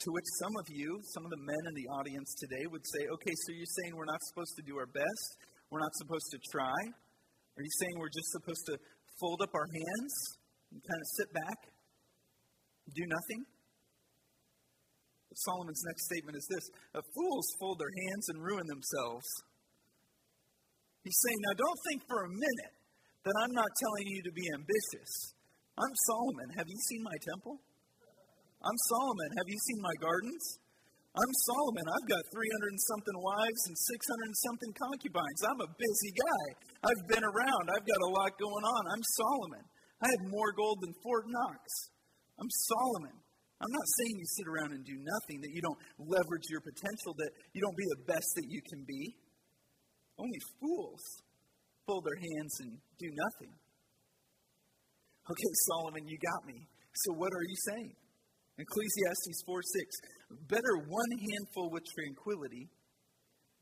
To 0.00 0.08
which 0.16 0.24
some 0.40 0.54
of 0.56 0.66
you, 0.72 0.96
some 1.12 1.28
of 1.28 1.30
the 1.30 1.42
men 1.44 1.62
in 1.68 1.74
the 1.76 1.88
audience 1.92 2.32
today, 2.40 2.64
would 2.72 2.80
say, 2.88 3.04
okay, 3.04 3.34
so 3.44 3.52
you're 3.52 3.74
saying 3.84 3.92
we're 3.92 4.08
not 4.08 4.22
supposed 4.32 4.56
to 4.56 4.64
do 4.64 4.80
our 4.80 4.88
best? 4.88 5.28
We're 5.68 5.84
not 5.84 5.92
supposed 6.00 6.32
to 6.32 6.38
try? 6.48 6.80
Are 7.56 7.62
you 7.62 7.74
saying 7.84 8.00
we're 8.00 8.08
just 8.08 8.32
supposed 8.32 8.64
to 8.72 8.80
fold 9.20 9.44
up 9.44 9.52
our 9.52 9.68
hands 9.68 10.14
and 10.72 10.80
kind 10.80 11.00
of 11.04 11.08
sit 11.20 11.28
back, 11.36 11.58
do 12.96 13.04
nothing? 13.04 13.44
Solomon's 15.36 15.84
next 15.86 16.08
statement 16.10 16.36
is 16.36 16.46
this 16.48 16.66
Fools 17.14 17.46
fold 17.60 17.78
their 17.78 17.92
hands 17.92 18.24
and 18.32 18.42
ruin 18.42 18.66
themselves. 18.66 19.28
He's 21.04 21.20
saying, 21.22 21.38
now 21.44 21.54
don't 21.60 21.80
think 21.86 22.02
for 22.08 22.24
a 22.24 22.28
minute 22.28 22.74
that 23.24 23.36
I'm 23.44 23.52
not 23.52 23.68
telling 23.68 24.06
you 24.08 24.24
to 24.24 24.32
be 24.32 24.48
ambitious. 24.56 25.12
I'm 25.76 25.94
Solomon. 26.08 26.56
Have 26.56 26.66
you 26.66 26.80
seen 26.88 27.04
my 27.04 27.18
temple? 27.28 27.60
I'm 28.60 28.76
Solomon. 28.92 29.30
Have 29.40 29.48
you 29.48 29.56
seen 29.56 29.80
my 29.80 29.96
gardens? 30.04 30.44
I'm 31.16 31.32
Solomon. 31.48 31.86
I've 31.88 32.08
got 32.12 32.22
300 32.28 32.70
and 32.70 32.84
something 32.92 33.16
wives 33.16 33.62
and 33.66 33.74
600 33.74 34.30
and 34.30 34.38
something 34.46 34.72
concubines. 34.76 35.40
I'm 35.48 35.64
a 35.64 35.70
busy 35.80 36.12
guy. 36.12 36.44
I've 36.84 37.04
been 37.08 37.24
around. 37.24 37.64
I've 37.72 37.88
got 37.88 38.00
a 38.04 38.10
lot 38.12 38.30
going 38.36 38.64
on. 38.68 38.82
I'm 38.92 39.04
Solomon. 39.16 39.64
I 40.04 40.06
have 40.12 40.24
more 40.28 40.52
gold 40.52 40.78
than 40.84 40.92
Fort 41.02 41.24
Knox. 41.26 41.64
I'm 42.36 42.52
Solomon. 42.68 43.16
I'm 43.60 43.72
not 43.72 43.88
saying 43.96 44.14
you 44.16 44.28
sit 44.28 44.48
around 44.48 44.72
and 44.72 44.84
do 44.84 44.96
nothing, 44.96 45.40
that 45.44 45.52
you 45.52 45.60
don't 45.60 45.80
leverage 46.00 46.48
your 46.48 46.64
potential, 46.64 47.12
that 47.16 47.32
you 47.52 47.60
don't 47.60 47.76
be 47.76 47.88
the 47.96 48.02
best 48.08 48.28
that 48.40 48.48
you 48.48 48.60
can 48.64 48.84
be. 48.88 49.16
Only 50.16 50.40
fools 50.60 51.04
fold 51.84 52.04
their 52.04 52.16
hands 52.16 52.54
and 52.60 52.76
do 53.00 53.08
nothing. 53.08 53.52
Okay, 55.28 55.52
Solomon, 55.68 56.08
you 56.08 56.16
got 56.20 56.46
me. 56.48 56.68
So 56.92 57.12
what 57.16 57.32
are 57.32 57.44
you 57.44 57.58
saying? 57.68 57.99
Ecclesiastes 58.60 59.40
4 59.46 59.62
6. 59.62 60.46
Better 60.48 60.74
one 60.86 61.12
handful 61.16 61.70
with 61.72 61.84
tranquility 61.88 62.68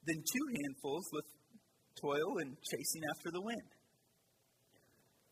than 0.04 0.18
two 0.18 0.46
handfuls 0.58 1.06
with 1.12 1.26
toil 2.00 2.42
and 2.42 2.56
chasing 2.66 3.02
after 3.16 3.30
the 3.30 3.42
wind. 3.42 3.70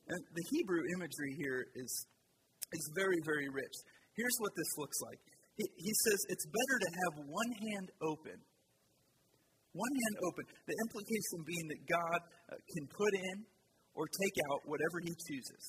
And 0.09 0.23
the 0.35 0.45
Hebrew 0.55 0.83
imagery 0.95 1.35
here 1.39 1.67
is, 1.75 1.91
is 2.73 2.85
very, 2.95 3.19
very 3.27 3.49
rich. 3.51 3.75
Here's 4.15 4.39
what 4.39 4.55
this 4.55 4.71
looks 4.79 4.99
like. 5.03 5.19
He, 5.59 5.65
he 5.83 5.93
says 6.07 6.19
it's 6.31 6.47
better 6.47 6.77
to 6.79 6.91
have 6.95 7.13
one 7.27 7.53
hand 7.59 7.89
open. 8.03 8.39
One 9.75 9.93
hand 9.93 10.17
open. 10.31 10.45
The 10.67 10.77
implication 10.89 11.39
being 11.45 11.67
that 11.69 11.83
God 11.91 12.21
uh, 12.23 12.57
can 12.57 12.85
put 12.95 13.13
in 13.13 13.37
or 13.99 14.07
take 14.07 14.37
out 14.53 14.61
whatever 14.65 15.03
He 15.03 15.13
chooses. 15.27 15.65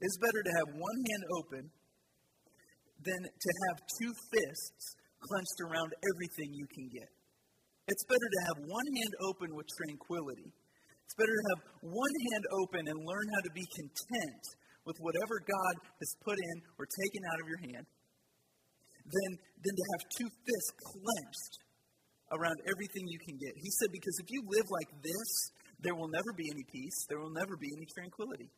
It's 0.00 0.18
better 0.18 0.42
to 0.42 0.52
have 0.58 0.68
one 0.74 0.98
hand 0.98 1.22
open 1.38 1.62
than 3.04 3.20
to 3.26 3.50
have 3.68 3.76
two 3.98 4.12
fists 4.30 4.96
clenched 5.22 5.60
around 5.62 5.90
everything 6.02 6.54
you 6.54 6.66
can 6.70 6.86
get. 6.90 7.10
It's 7.86 8.04
better 8.06 8.28
to 8.30 8.40
have 8.46 8.56
one 8.66 8.88
hand 8.94 9.12
open 9.26 9.54
with 9.54 9.66
tranquility. 9.74 10.50
It's 11.06 11.16
better 11.18 11.34
to 11.34 11.46
have 11.54 11.60
one 11.82 12.16
hand 12.30 12.44
open 12.62 12.82
and 12.88 12.98
learn 13.02 13.26
how 13.34 13.42
to 13.42 13.52
be 13.52 13.66
content 13.74 14.44
with 14.86 14.98
whatever 14.98 15.38
God 15.42 15.74
has 15.98 16.10
put 16.22 16.38
in 16.38 16.56
or 16.78 16.86
taken 16.86 17.22
out 17.30 17.38
of 17.42 17.46
your 17.46 17.60
hand 17.70 17.86
than, 19.06 19.30
than 19.62 19.74
to 19.74 19.84
have 19.94 20.02
two 20.18 20.30
fists 20.30 20.72
clenched 20.78 21.54
around 22.32 22.56
everything 22.64 23.04
you 23.06 23.20
can 23.20 23.36
get. 23.36 23.52
He 23.58 23.70
said, 23.78 23.90
because 23.92 24.16
if 24.22 24.28
you 24.30 24.40
live 24.46 24.66
like 24.70 24.90
this, 25.02 25.30
there 25.82 25.94
will 25.94 26.08
never 26.08 26.32
be 26.32 26.48
any 26.50 26.64
peace, 26.70 26.98
there 27.10 27.20
will 27.20 27.34
never 27.34 27.58
be 27.58 27.68
any 27.76 27.86
tranquility. 27.92 28.48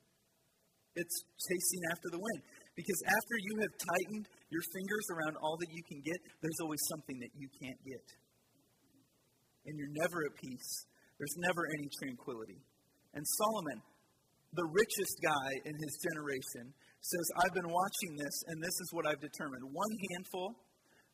It's 0.94 1.16
chasing 1.42 1.82
after 1.90 2.08
the 2.12 2.22
wind. 2.22 2.40
Because 2.74 3.00
after 3.06 3.36
you 3.38 3.54
have 3.62 3.72
tightened 3.78 4.26
your 4.50 4.64
fingers 4.74 5.06
around 5.14 5.38
all 5.38 5.56
that 5.62 5.70
you 5.70 5.82
can 5.86 6.02
get, 6.02 6.18
there's 6.42 6.60
always 6.60 6.82
something 6.90 7.22
that 7.22 7.30
you 7.38 7.46
can't 7.62 7.78
get. 7.86 8.02
And 9.66 9.78
you're 9.78 9.94
never 9.94 10.18
at 10.26 10.34
peace. 10.34 10.70
There's 11.18 11.38
never 11.38 11.62
any 11.78 11.86
tranquility. 12.02 12.58
And 13.14 13.22
Solomon, 13.38 13.78
the 14.58 14.66
richest 14.66 15.14
guy 15.22 15.50
in 15.64 15.74
his 15.78 15.94
generation, 16.02 16.74
says, 16.98 17.26
I've 17.46 17.54
been 17.54 17.70
watching 17.70 18.18
this, 18.18 18.36
and 18.50 18.58
this 18.58 18.74
is 18.82 18.88
what 18.90 19.06
I've 19.06 19.22
determined. 19.22 19.62
One 19.70 19.92
handful, 20.10 20.58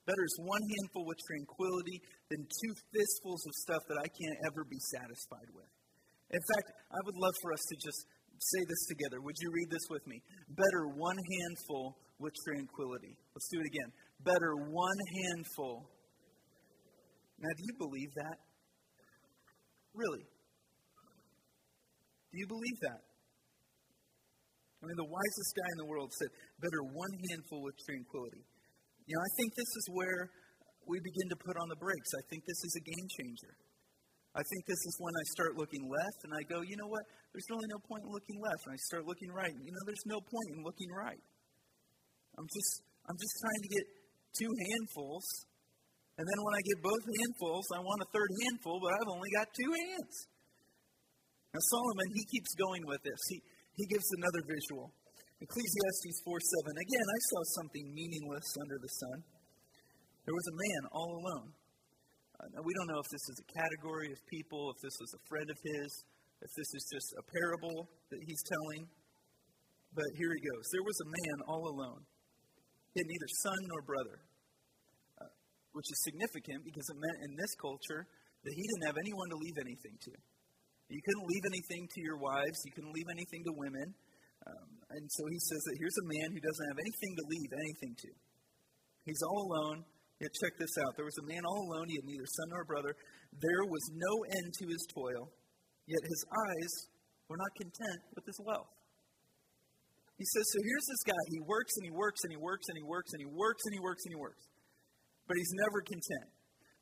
better 0.08 0.24
is 0.24 0.36
one 0.40 0.64
handful 0.64 1.04
with 1.04 1.20
tranquility 1.28 2.00
than 2.32 2.40
two 2.48 2.72
fistfuls 2.88 3.42
of 3.44 3.52
stuff 3.68 3.82
that 3.90 3.98
I 4.00 4.08
can't 4.08 4.38
ever 4.48 4.64
be 4.64 4.80
satisfied 4.96 5.50
with. 5.52 5.68
In 6.30 6.40
fact, 6.56 6.72
I 6.94 7.00
would 7.04 7.18
love 7.18 7.34
for 7.42 7.52
us 7.52 7.62
to 7.68 7.76
just 7.76 8.00
say 8.40 8.64
this 8.64 8.82
together. 8.88 9.20
Would 9.20 9.36
you 9.36 9.50
read 9.52 9.68
this 9.70 9.84
with 9.92 10.06
me? 10.08 10.20
Better 10.48 10.88
one 10.96 11.16
handful 11.16 11.96
with 12.18 12.32
tranquility. 12.48 13.12
Let's 13.36 13.48
do 13.52 13.60
it 13.60 13.68
again. 13.68 13.90
Better 14.24 14.56
one 14.72 15.00
handful. 15.12 15.84
Now, 17.40 17.52
do 17.56 17.62
you 17.64 17.74
believe 17.76 18.12
that? 18.16 18.36
Really? 19.94 20.24
Do 22.32 22.36
you 22.38 22.48
believe 22.48 22.78
that? 22.88 23.00
I 24.80 24.88
mean, 24.88 24.96
the 24.96 25.12
wisest 25.12 25.50
guy 25.56 25.68
in 25.76 25.78
the 25.84 25.88
world 25.92 26.08
said, 26.16 26.32
better 26.60 26.80
one 26.88 27.12
handful 27.28 27.60
with 27.60 27.76
tranquility. 27.84 28.44
You 29.04 29.12
know, 29.12 29.20
I 29.20 29.32
think 29.36 29.52
this 29.52 29.68
is 29.68 29.84
where 29.92 30.30
we 30.88 30.96
begin 31.04 31.28
to 31.28 31.38
put 31.44 31.56
on 31.60 31.68
the 31.68 31.76
brakes. 31.76 32.10
I 32.16 32.22
think 32.32 32.48
this 32.48 32.60
is 32.64 32.72
a 32.80 32.82
game 32.88 33.08
changer. 33.20 33.52
I 34.30 34.42
think 34.46 34.62
this 34.62 34.78
is 34.78 34.94
when 35.02 35.14
I 35.18 35.24
start 35.34 35.58
looking 35.58 35.90
left 35.90 36.18
and 36.22 36.30
I 36.30 36.42
go, 36.46 36.62
you 36.62 36.78
know 36.78 36.86
what? 36.86 37.02
There's 37.34 37.48
really 37.50 37.66
no 37.66 37.82
point 37.82 38.06
in 38.06 38.10
looking 38.14 38.38
left. 38.38 38.62
And 38.66 38.72
I 38.74 38.80
start 38.86 39.02
looking 39.02 39.30
right. 39.34 39.50
And, 39.50 39.62
you 39.66 39.74
know, 39.74 39.82
there's 39.86 40.06
no 40.06 40.22
point 40.22 40.48
in 40.54 40.62
looking 40.62 40.90
right. 40.94 41.18
I'm 42.38 42.46
just, 42.46 42.72
I'm 43.10 43.18
just 43.18 43.34
trying 43.42 43.62
to 43.66 43.70
get 43.74 43.84
two 44.38 44.52
handfuls 44.54 45.26
And 46.14 46.28
then 46.28 46.38
when 46.44 46.54
I 46.54 46.62
get 46.62 46.78
both 46.84 47.00
handfuls, 47.00 47.66
I 47.74 47.80
want 47.80 48.04
a 48.04 48.08
third 48.12 48.30
handful, 48.44 48.78
but 48.78 48.92
I've 48.92 49.10
only 49.10 49.30
got 49.34 49.48
two 49.50 49.72
hands. 49.72 50.14
Now, 51.50 51.62
Solomon, 51.66 52.08
he 52.14 52.22
keeps 52.30 52.54
going 52.54 52.84
with 52.86 53.02
this. 53.02 53.18
He, 53.32 53.42
he 53.74 53.84
gives 53.90 54.06
another 54.20 54.44
visual. 54.46 54.92
Ecclesiastes 55.40 56.20
4 56.22 56.38
7. 56.38 56.76
Again, 56.76 57.06
I 57.08 57.20
saw 57.32 57.40
something 57.56 57.84
meaningless 57.96 58.46
under 58.60 58.78
the 58.78 58.92
sun. 59.00 59.18
There 60.28 60.36
was 60.36 60.46
a 60.52 60.56
man 60.60 60.82
all 60.92 61.12
alone. 61.18 61.48
Uh, 62.40 62.48
now, 62.56 62.64
we 62.64 62.72
don't 62.72 62.88
know 62.88 63.04
if 63.04 63.10
this 63.12 63.20
is 63.28 63.36
a 63.36 63.48
category 63.52 64.08
of 64.08 64.18
people, 64.32 64.72
if 64.72 64.80
this 64.80 64.96
was 64.96 65.12
a 65.12 65.22
friend 65.28 65.44
of 65.52 65.60
his, 65.60 65.88
if 66.40 66.48
this 66.56 66.70
is 66.72 66.88
just 66.88 67.08
a 67.20 67.24
parable 67.36 67.84
that 68.08 68.16
he's 68.24 68.40
telling. 68.48 68.88
But 69.92 70.08
here 70.16 70.32
he 70.32 70.40
goes. 70.48 70.64
There 70.72 70.80
was 70.80 70.96
a 71.04 71.08
man 71.12 71.36
all 71.44 71.68
alone. 71.68 72.00
He 72.96 73.04
had 73.04 73.08
neither 73.12 73.30
son 73.44 73.60
nor 73.68 73.84
brother, 73.84 74.16
uh, 75.20 75.28
which 75.76 75.84
is 75.92 76.00
significant 76.00 76.64
because 76.64 76.88
it 76.88 76.96
meant 76.96 77.18
in 77.28 77.36
this 77.36 77.52
culture 77.60 78.08
that 78.08 78.54
he 78.56 78.64
didn't 78.64 78.86
have 78.88 78.96
anyone 78.96 79.28
to 79.28 79.36
leave 79.36 79.58
anything 79.60 80.00
to. 80.08 80.12
You 80.88 81.02
couldn't 81.04 81.26
leave 81.28 81.44
anything 81.44 81.92
to 81.92 82.00
your 82.00 82.16
wives, 82.16 82.56
you 82.64 82.72
couldn't 82.72 82.96
leave 82.96 83.10
anything 83.12 83.44
to 83.44 83.52
women. 83.52 83.92
Um, 84.48 84.68
and 84.96 85.04
so 85.12 85.22
he 85.28 85.38
says 85.44 85.60
that 85.68 85.76
here's 85.76 85.98
a 86.00 86.06
man 86.08 86.28
who 86.32 86.40
doesn't 86.40 86.66
have 86.72 86.80
anything 86.80 87.12
to 87.20 87.24
leave 87.28 87.50
anything 87.52 87.92
to. 88.00 88.10
He's 89.04 89.22
all 89.28 89.44
alone. 89.44 89.84
Yet 90.20 90.30
check 90.36 90.52
this 90.60 90.76
out. 90.84 90.92
There 91.00 91.08
was 91.08 91.16
a 91.16 91.26
man 91.26 91.40
all 91.48 91.64
alone. 91.64 91.88
He 91.88 91.96
had 91.96 92.04
neither 92.04 92.28
son 92.28 92.52
nor 92.52 92.64
brother. 92.68 92.92
There 93.40 93.64
was 93.64 93.84
no 93.96 94.12
end 94.28 94.52
to 94.60 94.64
his 94.68 94.84
toil. 94.92 95.32
Yet 95.88 96.04
his 96.04 96.22
eyes 96.28 96.72
were 97.26 97.40
not 97.40 97.52
content 97.56 98.00
with 98.14 98.28
his 98.28 98.36
wealth. 98.44 98.68
He 100.20 100.28
says, 100.28 100.44
So 100.52 100.60
here's 100.60 100.86
this 100.92 101.02
guy. 101.08 101.22
He 101.32 101.40
works 101.40 101.72
and 101.80 101.84
he 101.88 101.94
works 101.96 102.20
and 102.28 102.30
he 102.36 102.40
works 102.44 102.68
and 102.68 102.76
he 102.76 102.84
works 102.84 103.10
and 103.16 103.20
he 103.24 103.30
works 103.32 103.62
and 103.64 103.72
he 103.72 103.80
works 103.80 104.02
and 104.04 104.12
he 104.12 104.20
works. 104.20 104.44
But 105.24 105.40
he's 105.40 105.54
never 105.56 105.80
content. 105.80 106.28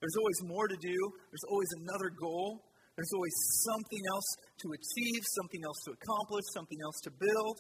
There's 0.02 0.18
always 0.18 0.40
more 0.42 0.66
to 0.66 0.78
do, 0.78 0.98
there's 1.30 1.46
always 1.50 1.70
another 1.82 2.10
goal. 2.10 2.66
There's 2.98 3.14
always 3.14 3.38
something 3.62 4.02
else 4.10 4.26
to 4.58 4.66
achieve, 4.74 5.22
something 5.38 5.62
else 5.62 5.78
to 5.86 5.94
accomplish, 5.94 6.42
something 6.50 6.82
else 6.82 6.98
to 7.06 7.14
build. 7.14 7.54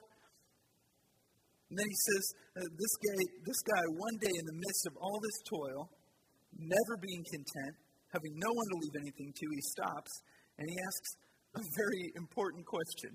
And 1.68 1.76
then 1.76 1.84
he 1.84 1.98
says, 2.12 2.24
uh, 2.56 2.68
this, 2.72 2.94
guy, 3.04 3.20
this 3.44 3.60
guy, 3.60 3.82
one 4.00 4.16
day 4.24 4.32
in 4.32 4.46
the 4.48 4.56
midst 4.56 4.84
of 4.88 4.94
all 4.96 5.20
this 5.20 5.38
toil, 5.44 5.80
never 6.56 6.94
being 6.96 7.22
content, 7.28 7.74
having 8.08 8.32
no 8.40 8.48
one 8.48 8.68
to 8.72 8.76
leave 8.80 8.96
anything 9.04 9.30
to, 9.36 9.44
he 9.52 9.62
stops 9.76 10.12
and 10.56 10.64
he 10.64 10.76
asks 10.80 11.10
a 11.56 11.62
very 11.76 12.04
important 12.16 12.64
question. 12.64 13.12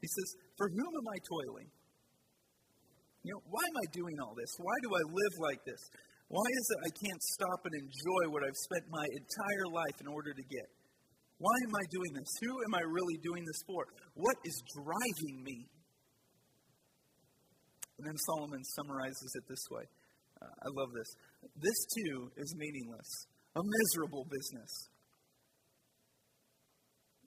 He 0.00 0.08
says, 0.08 0.28
For 0.56 0.68
whom 0.68 0.92
am 0.92 1.08
I 1.08 1.18
toiling? 1.28 1.68
You 3.24 3.34
know, 3.34 3.42
why 3.50 3.64
am 3.64 3.76
I 3.76 3.86
doing 3.92 4.16
all 4.22 4.34
this? 4.38 4.52
Why 4.56 4.76
do 4.86 4.90
I 4.94 5.02
live 5.02 5.34
like 5.42 5.62
this? 5.66 5.82
Why 6.28 6.46
is 6.46 6.66
it 6.74 6.80
I 6.86 6.92
can't 6.94 7.22
stop 7.22 7.60
and 7.66 7.74
enjoy 7.74 8.22
what 8.30 8.42
I've 8.42 8.60
spent 8.66 8.84
my 8.90 9.06
entire 9.06 9.66
life 9.70 9.98
in 10.00 10.06
order 10.06 10.32
to 10.34 10.44
get? 10.46 10.68
Why 11.38 11.54
am 11.66 11.74
I 11.74 11.84
doing 11.90 12.12
this? 12.16 12.30
Who 12.42 12.52
am 12.66 12.74
I 12.74 12.82
really 12.82 13.18
doing 13.22 13.44
this 13.44 13.60
for? 13.66 13.82
What 14.14 14.36
is 14.44 14.56
driving 14.74 15.42
me? 15.44 15.68
And 17.98 18.06
then 18.06 18.16
Solomon 18.16 18.62
summarizes 18.76 19.30
it 19.34 19.44
this 19.48 19.64
way. 19.70 19.84
Uh, 20.42 20.52
I 20.52 20.68
love 20.76 20.92
this. 20.92 21.10
This 21.56 21.78
too 21.96 22.30
is 22.36 22.54
meaningless, 22.56 23.08
a 23.56 23.62
miserable 23.64 24.26
business. 24.28 24.72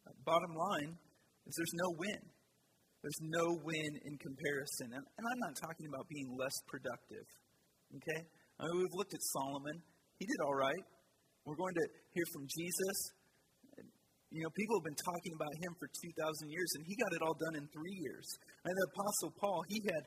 Uh, 0.05 0.13
bottom 0.25 0.53
line 0.53 0.93
is 1.47 1.53
there's 1.57 1.73
no 1.73 1.89
win. 1.97 2.21
There's 3.01 3.21
no 3.21 3.45
win 3.63 3.91
in 4.05 4.13
comparison. 4.19 4.91
And, 4.93 5.03
and 5.17 5.23
I'm 5.23 5.41
not 5.41 5.55
talking 5.55 5.87
about 5.87 6.05
being 6.11 6.35
less 6.37 6.53
productive. 6.67 7.25
Okay? 7.95 8.21
I 8.59 8.67
mean, 8.67 8.77
we've 8.83 8.97
looked 8.99 9.15
at 9.15 9.23
Solomon. 9.33 9.81
He 10.19 10.27
did 10.27 10.39
all 10.43 10.53
right. 10.53 10.83
We're 11.47 11.57
going 11.57 11.73
to 11.73 11.85
hear 12.11 12.27
from 12.35 12.45
Jesus. 12.45 12.97
You 14.29 14.45
know, 14.45 14.51
people 14.53 14.77
have 14.77 14.85
been 14.85 15.01
talking 15.01 15.33
about 15.33 15.49
him 15.57 15.73
for 15.81 15.89
2,000 15.89 16.53
years, 16.53 16.69
and 16.77 16.85
he 16.85 16.93
got 17.01 17.09
it 17.17 17.21
all 17.25 17.33
done 17.33 17.55
in 17.57 17.65
three 17.73 17.97
years. 17.97 18.27
And 18.61 18.75
the 18.77 18.85
Apostle 18.93 19.33
Paul, 19.41 19.65
he 19.65 19.81
had, 19.89 20.03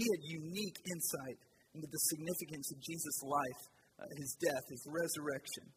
he 0.00 0.08
had 0.08 0.22
unique 0.40 0.80
insight 0.88 1.38
into 1.76 1.84
the 1.84 2.02
significance 2.08 2.72
of 2.72 2.80
Jesus' 2.80 3.20
life, 3.20 3.60
uh, 4.00 4.08
his 4.16 4.32
death, 4.40 4.64
his 4.72 4.84
resurrection. 4.88 5.68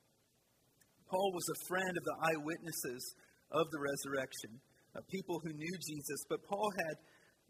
Paul 1.11 1.35
was 1.35 1.43
a 1.51 1.59
friend 1.67 1.91
of 1.91 2.03
the 2.07 2.17
eyewitnesses 2.31 3.03
of 3.51 3.67
the 3.69 3.83
resurrection, 3.83 4.63
uh, 4.95 5.03
people 5.11 5.43
who 5.43 5.51
knew 5.51 5.75
Jesus, 5.83 6.19
but 6.31 6.39
Paul 6.47 6.71
had 6.87 6.95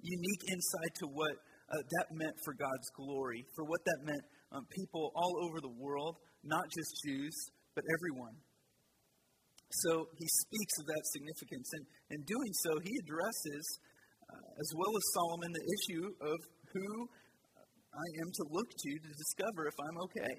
unique 0.02 0.43
insight 0.50 0.93
to 1.00 1.08
what 1.13 1.38
uh, 1.69 1.80
that 1.80 2.08
meant 2.12 2.36
for 2.43 2.58
God's 2.58 2.89
glory, 2.98 3.45
for 3.56 3.63
what 3.63 3.80
that 3.86 4.00
meant 4.04 4.26
um, 4.52 4.65
people 4.74 5.13
all 5.15 5.45
over 5.45 5.62
the 5.62 5.76
world, 5.80 6.17
not 6.43 6.65
just 6.74 6.91
Jews, 7.06 7.36
but 7.76 7.86
everyone. 7.88 8.36
So 9.86 10.06
he 10.17 10.28
speaks 10.28 10.76
of 10.82 10.86
that 10.86 11.04
significance. 11.13 11.69
And 11.74 11.84
in 12.13 12.21
doing 12.30 12.54
so, 12.62 12.71
he 12.84 12.93
addresses, 13.06 13.65
uh, 14.30 14.62
as 14.62 14.69
well 14.76 14.93
as 14.93 15.04
Solomon, 15.17 15.50
the 15.50 15.67
issue 15.80 16.06
of 16.21 16.38
who 16.74 17.08
I 17.94 18.08
am 18.26 18.30
to 18.34 18.44
look 18.50 18.70
to 18.70 18.92
to 18.98 19.10
discover 19.14 19.70
if 19.70 19.78
I'm 19.78 19.98
okay. 20.10 20.34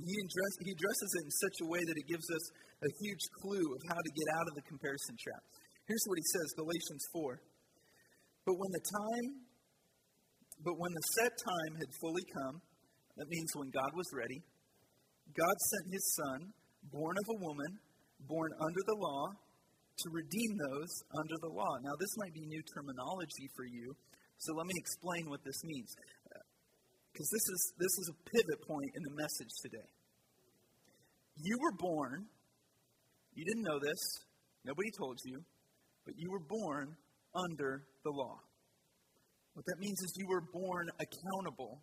He, 0.00 0.14
address, 0.16 0.54
he 0.64 0.70
addresses 0.74 1.10
it 1.20 1.22
in 1.28 1.32
such 1.44 1.56
a 1.62 1.66
way 1.68 1.82
that 1.84 1.96
it 1.96 2.06
gives 2.08 2.24
us 2.24 2.44
a 2.82 2.90
huge 3.04 3.24
clue 3.44 3.66
of 3.76 3.80
how 3.92 4.00
to 4.00 4.10
get 4.16 4.28
out 4.40 4.46
of 4.48 4.54
the 4.56 4.64
comparison 4.64 5.14
trap. 5.20 5.42
Here's 5.84 6.04
what 6.08 6.16
he 6.16 6.26
says 6.32 6.46
Galatians 6.56 7.04
4. 7.12 7.38
But 8.48 8.56
when 8.56 8.72
the 8.72 8.84
time, 8.88 9.26
but 10.64 10.74
when 10.80 10.92
the 10.92 11.04
set 11.20 11.32
time 11.36 11.72
had 11.76 11.90
fully 12.00 12.24
come, 12.32 12.56
that 13.20 13.28
means 13.28 13.50
when 13.54 13.68
God 13.70 13.92
was 13.92 14.08
ready, 14.16 14.40
God 15.36 15.56
sent 15.60 15.92
his 15.92 16.06
son 16.16 16.38
born 16.88 17.14
of 17.14 17.26
a 17.36 17.38
woman, 17.44 17.70
born 18.24 18.50
under 18.56 18.82
the 18.88 18.98
law, 18.98 19.28
to 20.00 20.06
redeem 20.16 20.50
those 20.56 20.92
under 21.12 21.36
the 21.44 21.52
law. 21.52 21.74
Now, 21.84 21.92
this 22.00 22.12
might 22.16 22.32
be 22.32 22.48
new 22.48 22.62
terminology 22.72 23.46
for 23.52 23.68
you, 23.68 23.92
so 24.40 24.56
let 24.56 24.66
me 24.66 24.72
explain 24.76 25.28
what 25.28 25.44
this 25.44 25.60
means. 25.64 25.92
Uh, 26.32 26.40
because 27.12 27.28
this 27.28 27.46
is, 27.52 27.72
this 27.76 27.94
is 28.00 28.06
a 28.08 28.16
pivot 28.32 28.60
point 28.66 28.90
in 28.96 29.02
the 29.04 29.14
message 29.20 29.52
today. 29.60 29.90
You 31.36 31.56
were 31.60 31.76
born, 31.76 32.24
you 33.34 33.44
didn't 33.44 33.64
know 33.64 33.78
this, 33.78 34.00
nobody 34.64 34.88
told 34.96 35.18
you, 35.24 35.44
but 36.06 36.14
you 36.16 36.30
were 36.30 36.40
born 36.40 36.96
under 37.34 37.84
the 38.04 38.10
law. 38.10 38.40
What 39.52 39.66
that 39.66 39.78
means 39.78 40.00
is 40.00 40.12
you 40.16 40.28
were 40.28 40.44
born 40.52 40.88
accountable 40.96 41.82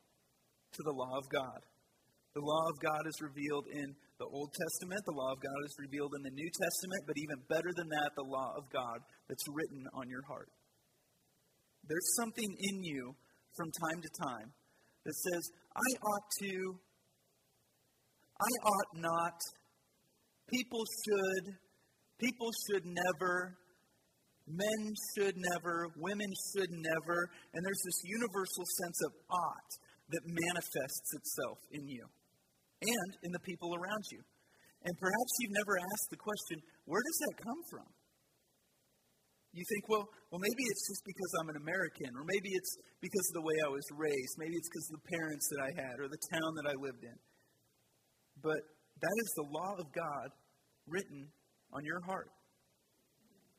to 0.73 0.81
the 0.83 0.93
law 0.97 1.13
of 1.17 1.29
God. 1.29 1.61
The 2.33 2.41
law 2.41 2.69
of 2.69 2.79
God 2.81 3.05
is 3.05 3.21
revealed 3.21 3.65
in 3.69 3.93
the 4.17 4.25
Old 4.25 4.49
Testament, 4.49 5.01
the 5.05 5.13
law 5.13 5.33
of 5.33 5.41
God 5.41 5.61
is 5.65 5.75
revealed 5.77 6.13
in 6.17 6.23
the 6.23 6.33
New 6.33 6.49
Testament, 6.49 7.05
but 7.05 7.17
even 7.17 7.37
better 7.49 7.69
than 7.77 7.89
that, 7.89 8.09
the 8.17 8.25
law 8.25 8.53
of 8.57 8.65
God 8.73 8.97
that's 9.29 9.45
written 9.53 9.85
on 9.93 10.09
your 10.09 10.25
heart. 10.25 10.49
There's 11.87 12.15
something 12.15 12.55
in 12.59 12.83
you 12.83 13.15
from 13.55 13.71
time 13.71 14.01
to 14.01 14.09
time 14.21 14.51
that 15.05 15.15
says, 15.15 15.43
I 15.75 15.89
ought 16.03 16.27
to, 16.43 16.75
I 18.39 18.51
ought 18.67 18.91
not, 18.95 19.39
people 20.49 20.83
should, 20.83 21.55
people 22.19 22.51
should 22.67 22.85
never, 22.85 23.55
men 24.47 24.93
should 25.15 25.35
never, 25.37 25.87
women 25.97 26.31
should 26.53 26.71
never, 26.71 27.17
and 27.53 27.65
there's 27.65 27.83
this 27.85 28.01
universal 28.03 28.65
sense 28.83 28.99
of 29.05 29.11
ought 29.31 29.71
that 30.09 30.21
manifests 30.23 31.09
itself 31.15 31.57
in 31.71 31.87
you 31.87 32.05
and 32.81 33.09
in 33.23 33.31
the 33.31 33.39
people 33.39 33.73
around 33.75 34.03
you. 34.11 34.21
And 34.83 34.93
perhaps 34.99 35.31
you've 35.39 35.57
never 35.57 35.79
asked 35.79 36.09
the 36.11 36.21
question, 36.21 36.61
where 36.85 37.01
does 37.01 37.17
that 37.27 37.43
come 37.43 37.61
from? 37.71 37.87
You 39.57 39.65
think, 39.65 39.89
well, 39.89 40.05
well, 40.29 40.37
maybe 40.37 40.63
it's 40.69 40.85
just 40.85 41.01
because 41.01 41.31
I'm 41.41 41.49
an 41.49 41.57
American, 41.57 42.13
or 42.13 42.21
maybe 42.29 42.53
it's 42.53 42.77
because 43.01 43.25
of 43.33 43.41
the 43.41 43.45
way 43.49 43.57
I 43.65 43.73
was 43.73 43.89
raised, 43.97 44.37
maybe 44.37 44.53
it's 44.53 44.69
because 44.69 44.87
of 44.93 45.01
the 45.01 45.07
parents 45.17 45.45
that 45.49 45.61
I 45.65 45.71
had, 45.73 45.95
or 45.97 46.05
the 46.05 46.23
town 46.29 46.49
that 46.61 46.69
I 46.69 46.75
lived 46.77 47.01
in. 47.01 47.17
But 48.37 48.61
that 49.01 49.17
is 49.17 49.29
the 49.33 49.49
law 49.49 49.73
of 49.81 49.89
God 49.97 50.27
written 50.85 51.33
on 51.73 51.81
your 51.89 52.05
heart. 52.05 52.29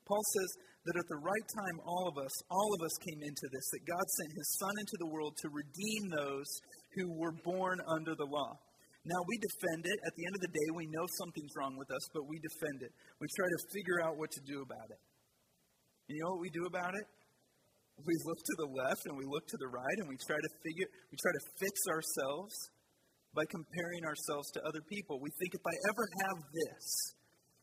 Paul 0.07 0.23
says 0.39 0.51
that 0.87 0.97
at 1.03 1.09
the 1.11 1.19
right 1.19 1.47
time, 1.67 1.83
all 1.83 2.07
of 2.07 2.15
us, 2.15 2.35
all 2.47 2.71
of 2.79 2.81
us 2.81 2.95
came 3.03 3.21
into 3.21 3.47
this, 3.51 3.67
that 3.75 3.83
God 3.83 4.07
sent 4.23 4.39
his 4.39 4.49
Son 4.63 4.75
into 4.79 4.97
the 5.03 5.11
world 5.11 5.35
to 5.43 5.51
redeem 5.51 6.15
those 6.15 6.49
who 6.95 7.11
were 7.19 7.35
born 7.43 7.83
under 7.91 8.15
the 8.15 8.31
law. 8.31 8.55
Now, 9.03 9.21
we 9.27 9.37
defend 9.43 9.83
it. 9.83 9.99
At 10.07 10.15
the 10.15 10.25
end 10.31 10.35
of 10.39 10.43
the 10.47 10.55
day, 10.55 10.69
we 10.79 10.87
know 10.95 11.07
something's 11.19 11.53
wrong 11.59 11.75
with 11.75 11.91
us, 11.91 12.05
but 12.15 12.23
we 12.31 12.39
defend 12.39 12.87
it. 12.87 12.93
We 13.19 13.27
try 13.35 13.51
to 13.51 13.61
figure 13.75 13.99
out 14.07 14.15
what 14.15 14.31
to 14.31 14.43
do 14.47 14.63
about 14.63 14.95
it. 14.95 15.01
You 16.09 16.25
know 16.25 16.33
what 16.33 16.41
we 16.41 16.49
do 16.49 16.65
about 16.65 16.97
it? 16.97 17.07
We 18.01 18.15
look 18.25 18.41
to 18.41 18.55
the 18.65 18.71
left 18.73 19.05
and 19.05 19.15
we 19.19 19.29
look 19.29 19.45
to 19.45 19.59
the 19.61 19.69
right 19.69 19.99
and 20.01 20.09
we 20.09 20.17
try 20.25 20.41
to 20.41 20.51
figure, 20.65 20.89
we 21.13 21.17
try 21.21 21.33
to 21.37 21.45
fix 21.61 21.77
ourselves 21.93 22.55
by 23.35 23.45
comparing 23.51 24.03
ourselves 24.09 24.49
to 24.57 24.61
other 24.65 24.81
people. 24.89 25.21
We 25.21 25.29
think 25.37 25.53
if 25.53 25.65
I 25.67 25.77
ever 25.93 26.05
have 26.25 26.39
this, 26.49 26.87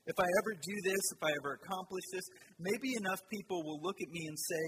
if 0.05 0.17
I 0.19 0.27
ever 0.29 0.51
do 0.61 0.75
this, 0.85 1.03
if 1.17 1.21
I 1.25 1.31
ever 1.33 1.57
accomplish 1.57 2.05
this, 2.13 2.25
maybe 2.59 2.93
enough 3.01 3.19
people 3.33 3.63
will 3.65 3.81
look 3.81 3.97
at 3.97 4.09
me 4.11 4.27
and 4.27 4.37
say, 4.37 4.63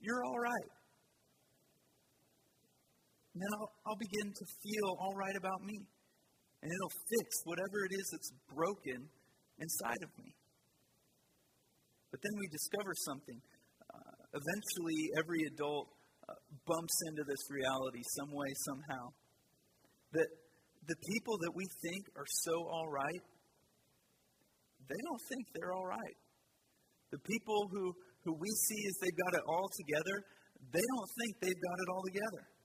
You're 0.00 0.22
all 0.26 0.38
right. 0.38 0.70
And 3.32 3.40
then 3.40 3.52
I'll, 3.56 3.72
I'll 3.86 4.00
begin 4.00 4.28
to 4.28 4.44
feel 4.60 4.88
all 5.00 5.14
right 5.16 5.36
about 5.36 5.64
me. 5.64 5.76
and 6.62 6.68
it'll 6.68 6.98
fix 7.08 7.28
whatever 7.44 7.84
it 7.88 7.94
is 7.96 8.06
that's 8.12 8.32
broken 8.52 9.08
inside 9.60 10.02
of 10.02 10.10
me. 10.18 10.34
But 12.16 12.24
then 12.32 12.40
we 12.40 12.48
discover 12.48 12.96
something. 13.04 13.36
Uh, 13.92 14.40
eventually, 14.40 15.12
every 15.20 15.44
adult 15.52 15.84
uh, 16.24 16.32
bumps 16.64 16.96
into 17.12 17.20
this 17.28 17.44
reality 17.52 18.00
some 18.16 18.32
way, 18.32 18.48
somehow. 18.64 19.12
That 20.16 20.24
the 20.88 20.96
people 21.12 21.36
that 21.44 21.52
we 21.52 21.68
think 21.84 22.08
are 22.16 22.24
so 22.48 22.56
all 22.72 22.88
right, 22.88 23.20
they 24.88 24.96
don't 25.04 25.24
think 25.28 25.44
they're 25.52 25.76
all 25.76 25.84
right. 25.84 26.16
The 27.12 27.20
people 27.20 27.68
who, 27.68 27.92
who 28.24 28.32
we 28.40 28.48
see 28.48 28.80
as 28.88 28.96
they've 29.04 29.20
got 29.28 29.36
it 29.36 29.44
all 29.44 29.68
together, 29.76 30.16
they 30.72 30.80
don't 30.96 31.10
think 31.20 31.36
they've 31.44 31.62
got 31.68 31.76
it 31.84 31.88
all 31.92 32.04
together. 32.08 32.55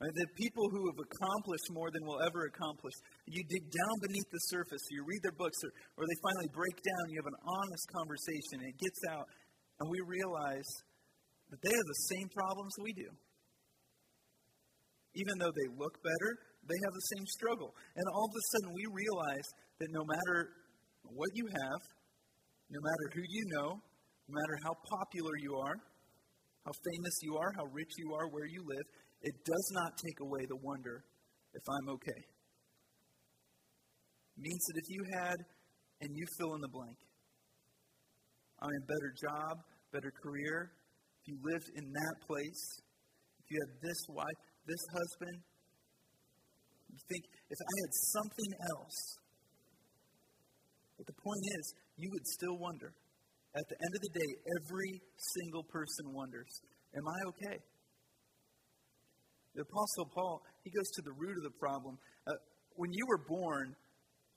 Right? 0.00 0.16
The 0.16 0.32
people 0.32 0.64
who 0.72 0.88
have 0.88 0.96
accomplished 0.96 1.68
more 1.76 1.92
than 1.92 2.08
we'll 2.08 2.24
ever 2.24 2.48
accomplish. 2.48 2.96
You 3.28 3.44
dig 3.44 3.68
down 3.68 3.94
beneath 4.00 4.30
the 4.32 4.42
surface, 4.48 4.80
you 4.88 5.04
read 5.04 5.20
their 5.20 5.36
books, 5.36 5.60
or, 5.60 5.70
or 6.00 6.08
they 6.08 6.18
finally 6.24 6.48
break 6.56 6.76
down, 6.80 7.12
you 7.12 7.20
have 7.20 7.28
an 7.28 7.40
honest 7.44 7.84
conversation, 7.92 8.64
it 8.64 8.80
gets 8.80 9.00
out, 9.12 9.28
and 9.76 9.92
we 9.92 10.00
realize 10.00 10.68
that 11.52 11.60
they 11.60 11.74
have 11.76 11.88
the 11.92 12.02
same 12.16 12.32
problems 12.32 12.72
we 12.80 12.96
do. 12.96 13.10
Even 15.20 15.36
though 15.36 15.52
they 15.52 15.68
look 15.76 16.00
better, 16.00 16.30
they 16.64 16.78
have 16.80 16.94
the 16.96 17.06
same 17.12 17.26
struggle. 17.36 17.74
And 17.92 18.04
all 18.14 18.24
of 18.24 18.32
a 18.32 18.44
sudden, 18.56 18.72
we 18.72 18.86
realize 18.88 19.46
that 19.84 19.90
no 19.92 20.04
matter 20.06 20.48
what 21.04 21.28
you 21.34 21.44
have, 21.44 21.80
no 22.70 22.80
matter 22.80 23.04
who 23.12 23.24
you 23.26 23.44
know, 23.52 23.68
no 23.76 24.32
matter 24.32 24.56
how 24.64 24.72
popular 24.96 25.34
you 25.42 25.58
are, 25.60 25.76
how 26.64 26.72
famous 26.94 27.16
you 27.20 27.36
are, 27.36 27.50
how 27.56 27.66
rich 27.72 27.90
you 27.98 28.14
are, 28.14 28.30
where 28.30 28.46
you 28.46 28.62
live, 28.62 28.86
it 29.22 29.34
does 29.44 29.68
not 29.72 29.98
take 29.98 30.20
away 30.20 30.46
the 30.48 30.56
wonder 30.62 31.04
if 31.54 31.62
I'm 31.68 31.88
okay. 31.94 32.22
It 34.36 34.40
means 34.40 34.62
that 34.68 34.76
if 34.80 34.88
you 34.88 35.02
had, 35.20 35.36
and 36.00 36.10
you 36.16 36.24
fill 36.38 36.54
in 36.54 36.60
the 36.60 36.72
blank, 36.72 36.96
I'm 38.62 38.70
in 38.70 38.82
a 38.82 38.88
better 38.88 39.12
job, 39.20 39.52
better 39.92 40.12
career, 40.22 40.72
if 41.20 41.28
you 41.28 41.36
lived 41.44 41.68
in 41.76 41.84
that 41.84 42.14
place, 42.26 42.80
if 43.40 43.46
you 43.50 43.56
had 43.60 43.72
this 43.82 44.00
wife, 44.08 44.40
this 44.66 44.84
husband, 44.92 45.36
you 46.88 46.98
think, 47.08 47.24
if 47.50 47.58
I 47.60 47.74
had 47.84 47.92
something 48.16 48.52
else, 48.76 48.98
but 50.96 51.06
the 51.06 51.16
point 51.20 51.44
is, 51.60 51.74
you 51.96 52.08
would 52.12 52.26
still 52.26 52.56
wonder. 52.60 52.92
At 53.56 53.64
the 53.68 53.76
end 53.82 53.92
of 53.96 54.00
the 54.00 54.12
day, 54.20 54.30
every 54.60 55.00
single 55.34 55.64
person 55.64 56.12
wonders, 56.12 56.60
Am 56.94 57.06
I 57.06 57.18
okay? 57.30 57.56
The 59.60 59.68
Apostle 59.68 60.08
Paul, 60.16 60.40
he 60.64 60.72
goes 60.72 60.88
to 60.96 61.02
the 61.04 61.12
root 61.20 61.36
of 61.36 61.44
the 61.44 61.52
problem. 61.60 62.00
Uh, 62.24 62.32
when 62.80 62.88
you 62.96 63.04
were 63.04 63.20
born, 63.28 63.76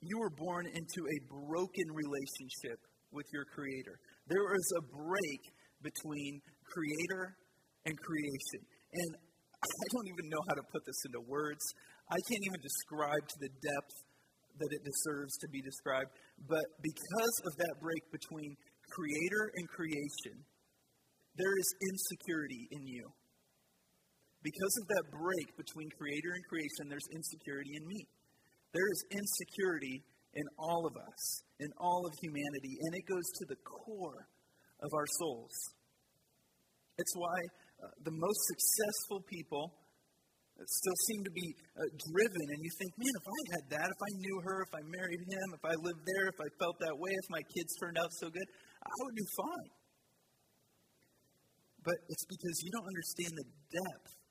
you 0.04 0.20
were 0.20 0.36
born 0.36 0.68
into 0.68 1.00
a 1.00 1.18
broken 1.32 1.86
relationship 1.96 2.76
with 3.08 3.24
your 3.32 3.48
Creator. 3.48 3.96
There 4.28 4.44
was 4.44 4.68
a 4.76 4.82
break 4.92 5.42
between 5.80 6.44
Creator 6.68 7.40
and 7.88 7.96
creation. 8.04 8.60
And 8.68 9.10
I 9.64 9.84
don't 9.96 10.08
even 10.12 10.28
know 10.28 10.44
how 10.44 10.60
to 10.60 10.64
put 10.68 10.84
this 10.84 11.00
into 11.08 11.24
words. 11.24 11.64
I 12.12 12.20
can't 12.28 12.44
even 12.44 12.60
describe 12.60 13.24
to 13.24 13.38
the 13.48 13.52
depth 13.64 13.96
that 14.60 14.70
it 14.76 14.84
deserves 14.84 15.40
to 15.40 15.48
be 15.48 15.64
described. 15.64 16.12
But 16.44 16.68
because 16.84 17.36
of 17.48 17.56
that 17.64 17.80
break 17.80 18.04
between 18.12 18.60
Creator 18.92 19.56
and 19.56 19.64
creation, 19.72 20.36
there 21.40 21.56
is 21.56 21.68
insecurity 21.80 22.68
in 22.76 22.84
you. 22.84 23.08
Because 24.44 24.76
of 24.76 24.86
that 24.92 25.04
break 25.08 25.56
between 25.56 25.88
creator 25.96 26.36
and 26.36 26.44
creation, 26.44 26.92
there's 26.92 27.08
insecurity 27.16 27.80
in 27.80 27.84
me. 27.88 28.04
There 28.76 28.84
is 28.92 29.00
insecurity 29.08 30.04
in 30.36 30.44
all 30.60 30.84
of 30.84 30.92
us, 31.00 31.22
in 31.64 31.72
all 31.80 32.04
of 32.04 32.12
humanity, 32.20 32.76
and 32.76 32.92
it 32.92 33.08
goes 33.08 33.24
to 33.40 33.44
the 33.48 33.58
core 33.64 34.28
of 34.84 34.90
our 34.92 35.08
souls. 35.16 35.56
It's 37.00 37.16
why 37.16 37.38
uh, 37.80 37.88
the 38.04 38.12
most 38.12 38.40
successful 38.52 39.24
people 39.24 39.72
still 40.60 40.98
seem 41.08 41.24
to 41.24 41.32
be 41.32 41.48
uh, 41.80 41.88
driven, 42.12 42.46
and 42.52 42.60
you 42.60 42.70
think, 42.78 42.92
man, 43.00 43.14
if 43.16 43.26
I 43.26 43.40
had 43.56 43.64
that, 43.80 43.88
if 43.88 44.00
I 44.04 44.12
knew 44.20 44.36
her, 44.44 44.56
if 44.60 44.72
I 44.76 44.82
married 44.86 45.24
him, 45.24 45.46
if 45.56 45.64
I 45.64 45.74
lived 45.80 46.04
there, 46.04 46.28
if 46.28 46.38
I 46.38 46.48
felt 46.60 46.76
that 46.84 46.94
way, 46.94 47.10
if 47.10 47.26
my 47.32 47.42
kids 47.48 47.72
turned 47.80 47.96
out 47.96 48.12
so 48.12 48.28
good, 48.28 48.48
I 48.84 48.92
would 49.08 49.16
do 49.16 49.26
fine. 49.40 49.72
But 51.80 51.96
it's 52.12 52.26
because 52.28 52.56
you 52.60 52.70
don't 52.76 52.86
understand 52.86 53.32
the 53.40 53.48
depth 53.72 54.23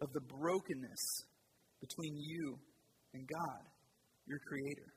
of 0.00 0.12
the 0.12 0.20
brokenness 0.20 1.04
between 1.80 2.16
you 2.16 2.58
and 3.14 3.26
God, 3.26 3.64
your 4.26 4.38
Creator. 4.48 4.90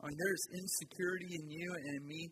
I 0.00 0.06
mean, 0.06 0.16
there's 0.16 0.44
insecurity 0.54 1.34
in 1.34 1.50
you 1.50 1.68
and 1.74 1.84
in 1.96 2.06
me. 2.06 2.30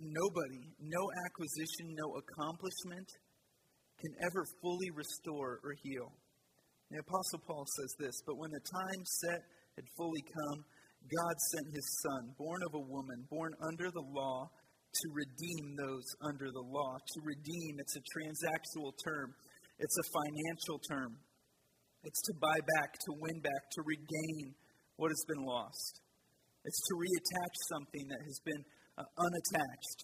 Nobody, 0.00 0.62
no 0.80 1.02
acquisition, 1.26 1.92
no 1.96 2.16
accomplishment 2.16 3.08
can 4.00 4.12
ever 4.20 4.44
fully 4.60 4.90
restore 4.94 5.60
or 5.64 5.72
heal. 5.82 6.12
The 6.90 7.00
Apostle 7.00 7.40
Paul 7.46 7.64
says 7.64 7.92
this 7.98 8.16
But 8.26 8.36
when 8.36 8.50
the 8.50 8.64
time 8.64 9.02
set 9.04 9.40
had 9.76 9.84
fully 9.96 10.22
come, 10.22 10.64
God 11.04 11.36
sent 11.52 11.74
his 11.74 11.88
Son, 12.00 12.32
born 12.38 12.60
of 12.68 12.74
a 12.74 12.84
woman, 12.84 13.26
born 13.28 13.52
under 13.60 13.90
the 13.90 14.06
law 14.12 14.48
to 15.02 15.06
redeem 15.12 15.74
those 15.74 16.06
under 16.22 16.50
the 16.50 16.62
law. 16.62 16.94
To 16.96 17.18
redeem, 17.24 17.72
it's 17.82 17.96
a 17.96 18.04
transactional 18.14 18.92
term, 19.02 19.34
it's 19.78 19.96
a 19.98 20.06
financial 20.14 20.78
term. 20.86 21.18
It's 22.04 22.20
to 22.28 22.34
buy 22.36 22.58
back, 22.76 22.92
to 22.92 23.10
win 23.16 23.40
back, 23.40 23.62
to 23.76 23.80
regain 23.82 24.54
what 24.96 25.08
has 25.08 25.24
been 25.26 25.42
lost. 25.44 26.04
It's 26.64 26.80
to 26.88 26.94
reattach 27.00 27.54
something 27.72 28.04
that 28.08 28.20
has 28.24 28.38
been 28.44 28.62
uh, 28.98 29.08
unattached. 29.16 30.00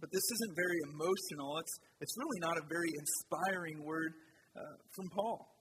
But 0.00 0.10
this 0.12 0.26
isn't 0.26 0.54
very 0.58 0.80
emotional. 0.90 1.58
It's, 1.58 1.74
it's 2.02 2.14
really 2.18 2.40
not 2.42 2.58
a 2.58 2.64
very 2.68 2.90
inspiring 2.98 3.86
word 3.86 4.12
uh, 4.58 4.74
from 4.94 5.06
Paul. 5.14 5.56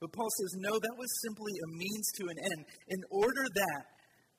But 0.00 0.10
Paul 0.12 0.28
says, 0.40 0.58
no, 0.58 0.72
that 0.74 0.96
was 0.98 1.10
simply 1.22 1.52
a 1.52 1.68
means 1.78 2.06
to 2.18 2.24
an 2.26 2.38
end. 2.42 2.60
In 2.88 3.00
order 3.12 3.44
that 3.54 3.82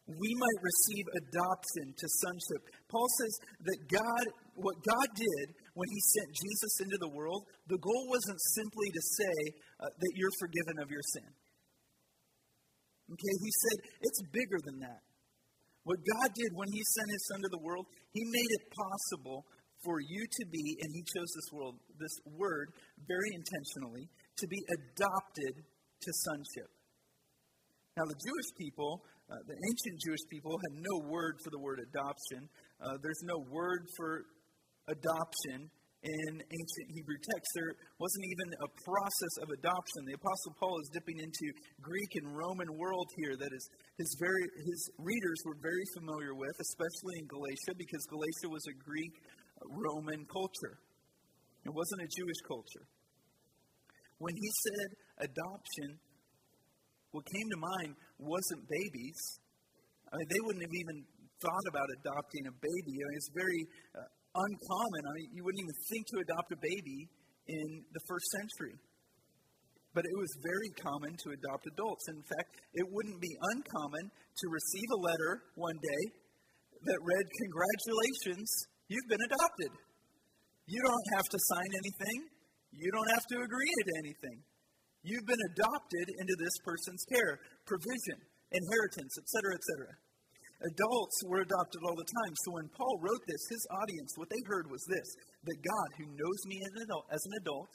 we 0.07 0.31
might 0.35 0.59
receive 0.59 1.05
adoption 1.15 1.95
to 1.95 2.07
sonship. 2.19 2.61
Paul 2.91 3.07
says 3.23 3.33
that 3.63 3.79
God, 3.87 4.25
what 4.59 4.75
God 4.83 5.09
did 5.15 5.45
when 5.79 5.87
he 5.87 6.01
sent 6.11 6.27
Jesus 6.35 6.73
into 6.83 6.99
the 6.99 7.13
world, 7.15 7.47
the 7.71 7.79
goal 7.79 8.03
wasn't 8.11 8.39
simply 8.51 8.89
to 8.91 9.01
say 9.01 9.35
uh, 9.79 9.87
that 9.87 10.13
you're 10.19 10.37
forgiven 10.43 10.75
of 10.83 10.91
your 10.91 11.03
sin. 11.15 11.29
Okay, 13.11 13.35
he 13.39 13.51
said 13.51 13.77
it's 14.03 14.21
bigger 14.31 14.59
than 14.67 14.79
that. 14.83 15.03
What 15.83 15.99
God 15.99 16.31
did 16.35 16.51
when 16.55 16.71
he 16.71 16.83
sent 16.83 17.11
his 17.11 17.23
son 17.27 17.39
to 17.43 17.51
the 17.51 17.63
world, 17.63 17.87
he 18.11 18.23
made 18.27 18.51
it 18.51 18.63
possible 18.71 19.43
for 19.83 19.99
you 19.99 20.23
to 20.23 20.43
be, 20.47 20.79
and 20.79 20.89
he 20.95 21.03
chose 21.03 21.27
this 21.35 21.51
world, 21.51 21.75
this 21.99 22.15
word 22.39 22.71
very 23.03 23.31
intentionally, 23.35 24.07
to 24.39 24.47
be 24.47 24.59
adopted 24.71 25.53
to 25.59 26.09
sonship. 26.23 26.71
Now, 27.95 28.07
the 28.09 28.17
Jewish 28.17 28.49
people 28.57 29.03
uh, 29.31 29.39
the 29.47 29.55
ancient 29.55 29.95
Jewish 30.03 30.23
people 30.29 30.51
had 30.51 30.73
no 30.75 31.07
word 31.07 31.39
for 31.43 31.49
the 31.49 31.59
word 31.59 31.79
adoption. 31.79 32.49
Uh, 32.81 32.99
there's 33.01 33.23
no 33.23 33.39
word 33.49 33.87
for 33.95 34.25
adoption 34.87 35.71
in 36.03 36.31
ancient 36.35 36.87
Hebrew 36.91 37.15
texts. 37.31 37.51
There 37.55 37.71
wasn't 37.95 38.25
even 38.27 38.47
a 38.59 38.69
process 38.83 39.33
of 39.39 39.47
adoption. 39.55 40.03
The 40.03 40.19
Apostle 40.19 40.53
Paul 40.59 40.75
is 40.83 40.91
dipping 40.91 41.23
into 41.23 41.45
Greek 41.79 42.11
and 42.19 42.35
Roman 42.35 42.67
world 42.75 43.07
here 43.15 43.39
that 43.39 43.51
is 43.55 43.63
his 43.95 44.11
very 44.19 44.43
his 44.67 44.81
readers 44.99 45.39
were 45.47 45.55
very 45.63 45.87
familiar 45.95 46.35
with, 46.35 46.55
especially 46.59 47.23
in 47.23 47.25
Galatia, 47.31 47.73
because 47.79 48.03
Galatia 48.11 48.49
was 48.51 48.67
a 48.67 48.75
Greek 48.83 49.15
uh, 49.15 49.71
Roman 49.71 50.27
culture. 50.27 50.75
It 51.63 51.71
wasn't 51.71 52.03
a 52.03 52.09
Jewish 52.11 52.41
culture. 52.43 52.83
When 54.19 54.35
he 54.35 54.49
said 54.67 54.87
adoption, 55.31 56.03
what 57.13 57.23
came 57.29 57.47
to 57.53 57.59
mind 57.61 57.93
wasn't 58.17 58.65
babies. 58.65 59.19
I 60.09 60.17
mean, 60.17 60.29
they 60.33 60.41
wouldn't 60.41 60.65
have 60.65 60.77
even 60.81 60.97
thought 61.37 61.65
about 61.69 61.87
adopting 62.01 62.49
a 62.49 62.55
baby. 62.57 62.93
I 62.97 63.05
mean, 63.05 63.17
it's 63.21 63.33
very 63.37 63.61
uh, 63.93 64.09
uncommon. 64.33 65.01
I 65.05 65.11
mean, 65.21 65.29
you 65.37 65.41
wouldn't 65.45 65.61
even 65.61 65.77
think 65.93 66.03
to 66.09 66.17
adopt 66.25 66.49
a 66.57 66.59
baby 66.59 66.99
in 67.53 67.85
the 67.93 68.01
first 68.09 68.25
century. 68.33 68.75
But 69.93 70.09
it 70.09 70.17
was 70.17 70.31
very 70.41 70.71
common 70.81 71.13
to 71.13 71.27
adopt 71.37 71.69
adults. 71.69 72.09
In 72.09 72.21
fact, 72.25 72.51
it 72.73 72.85
wouldn't 72.89 73.21
be 73.21 73.33
uncommon 73.53 74.09
to 74.09 74.45
receive 74.49 74.89
a 74.89 74.99
letter 75.05 75.45
one 75.53 75.77
day 75.77 76.03
that 76.81 76.97
read, 76.97 77.25
Congratulations, 77.45 78.49
you've 78.89 79.05
been 79.05 79.21
adopted. 79.21 79.71
You 80.65 80.81
don't 80.81 81.07
have 81.13 81.27
to 81.29 81.37
sign 81.37 81.69
anything, 81.77 82.19
you 82.73 82.89
don't 82.89 83.11
have 83.13 83.25
to 83.29 83.37
agree 83.45 83.69
to 83.69 83.85
anything. 84.01 84.37
You've 85.03 85.27
been 85.27 85.45
adopted 85.51 86.07
into 86.19 86.35
this 86.39 86.55
person's 86.63 87.03
care, 87.11 87.39
provision, 87.67 88.23
inheritance, 88.55 89.13
etc., 89.19 89.59
etc. 89.59 89.91
Adults 90.63 91.17
were 91.27 91.43
adopted 91.43 91.81
all 91.83 91.97
the 91.99 92.07
time. 92.07 92.33
So 92.47 92.55
when 92.55 92.71
Paul 92.71 92.95
wrote 93.03 93.19
this, 93.27 93.43
his 93.51 93.67
audience, 93.83 94.15
what 94.15 94.31
they 94.31 94.39
heard 94.47 94.71
was 94.71 94.79
this 94.87 95.07
that 95.43 95.59
God, 95.59 95.87
who 95.99 96.07
knows 96.07 96.39
me 96.47 96.55
as 96.63 96.71
an 97.27 97.35
adult, 97.43 97.71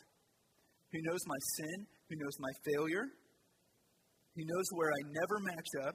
who 0.88 1.01
knows 1.05 1.21
my 1.29 1.41
sin, 1.61 1.85
who 2.09 2.17
knows 2.17 2.37
my 2.41 2.53
failure. 2.64 3.05
who 4.35 4.45
knows 4.47 4.69
where 4.73 4.88
I 4.88 5.01
never 5.12 5.37
match 5.53 5.71
up. 5.85 5.95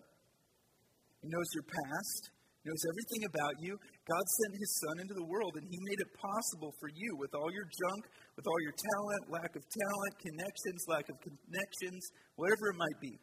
He 1.23 1.29
knows 1.31 1.47
your 1.55 1.63
past, 1.63 2.21
knows 2.67 2.83
everything 2.91 3.23
about 3.25 3.55
you. 3.63 3.73
God 4.03 4.25
sent 4.43 4.59
his 4.59 4.71
son 4.83 4.95
into 4.99 5.15
the 5.15 5.23
world, 5.23 5.55
and 5.55 5.63
he 5.63 5.79
made 5.87 6.01
it 6.03 6.11
possible 6.19 6.75
for 6.75 6.91
you 6.91 7.15
with 7.15 7.31
all 7.31 7.47
your 7.55 7.63
junk, 7.63 8.03
with 8.35 8.43
all 8.43 8.59
your 8.59 8.75
talent, 8.75 9.23
lack 9.31 9.55
of 9.55 9.63
talent, 9.63 10.13
connections, 10.19 10.79
lack 10.91 11.07
of 11.07 11.15
connections, 11.23 12.03
whatever 12.35 12.75
it 12.75 12.77
might 12.77 12.99
be. 12.99 13.15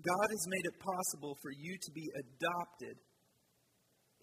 God 0.00 0.28
has 0.32 0.44
made 0.48 0.66
it 0.72 0.76
possible 0.80 1.36
for 1.44 1.52
you 1.52 1.76
to 1.76 1.90
be 1.92 2.06
adopted 2.16 2.96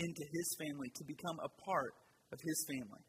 into 0.01 0.23
his 0.33 0.47
family, 0.57 0.89
to 0.97 1.03
become 1.05 1.37
a 1.45 1.51
part 1.61 1.93
of 2.33 2.39
his 2.41 2.59
family. 2.65 3.05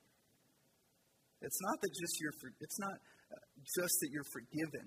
It's 1.40 1.60
not 1.62 1.76
that 1.80 1.92
just 1.96 2.14
you're 2.20 2.36
it's 2.60 2.80
not 2.80 2.96
uh, 3.32 3.40
just 3.80 3.94
that 4.02 4.10
you're 4.12 4.28
forgiven. 4.28 4.86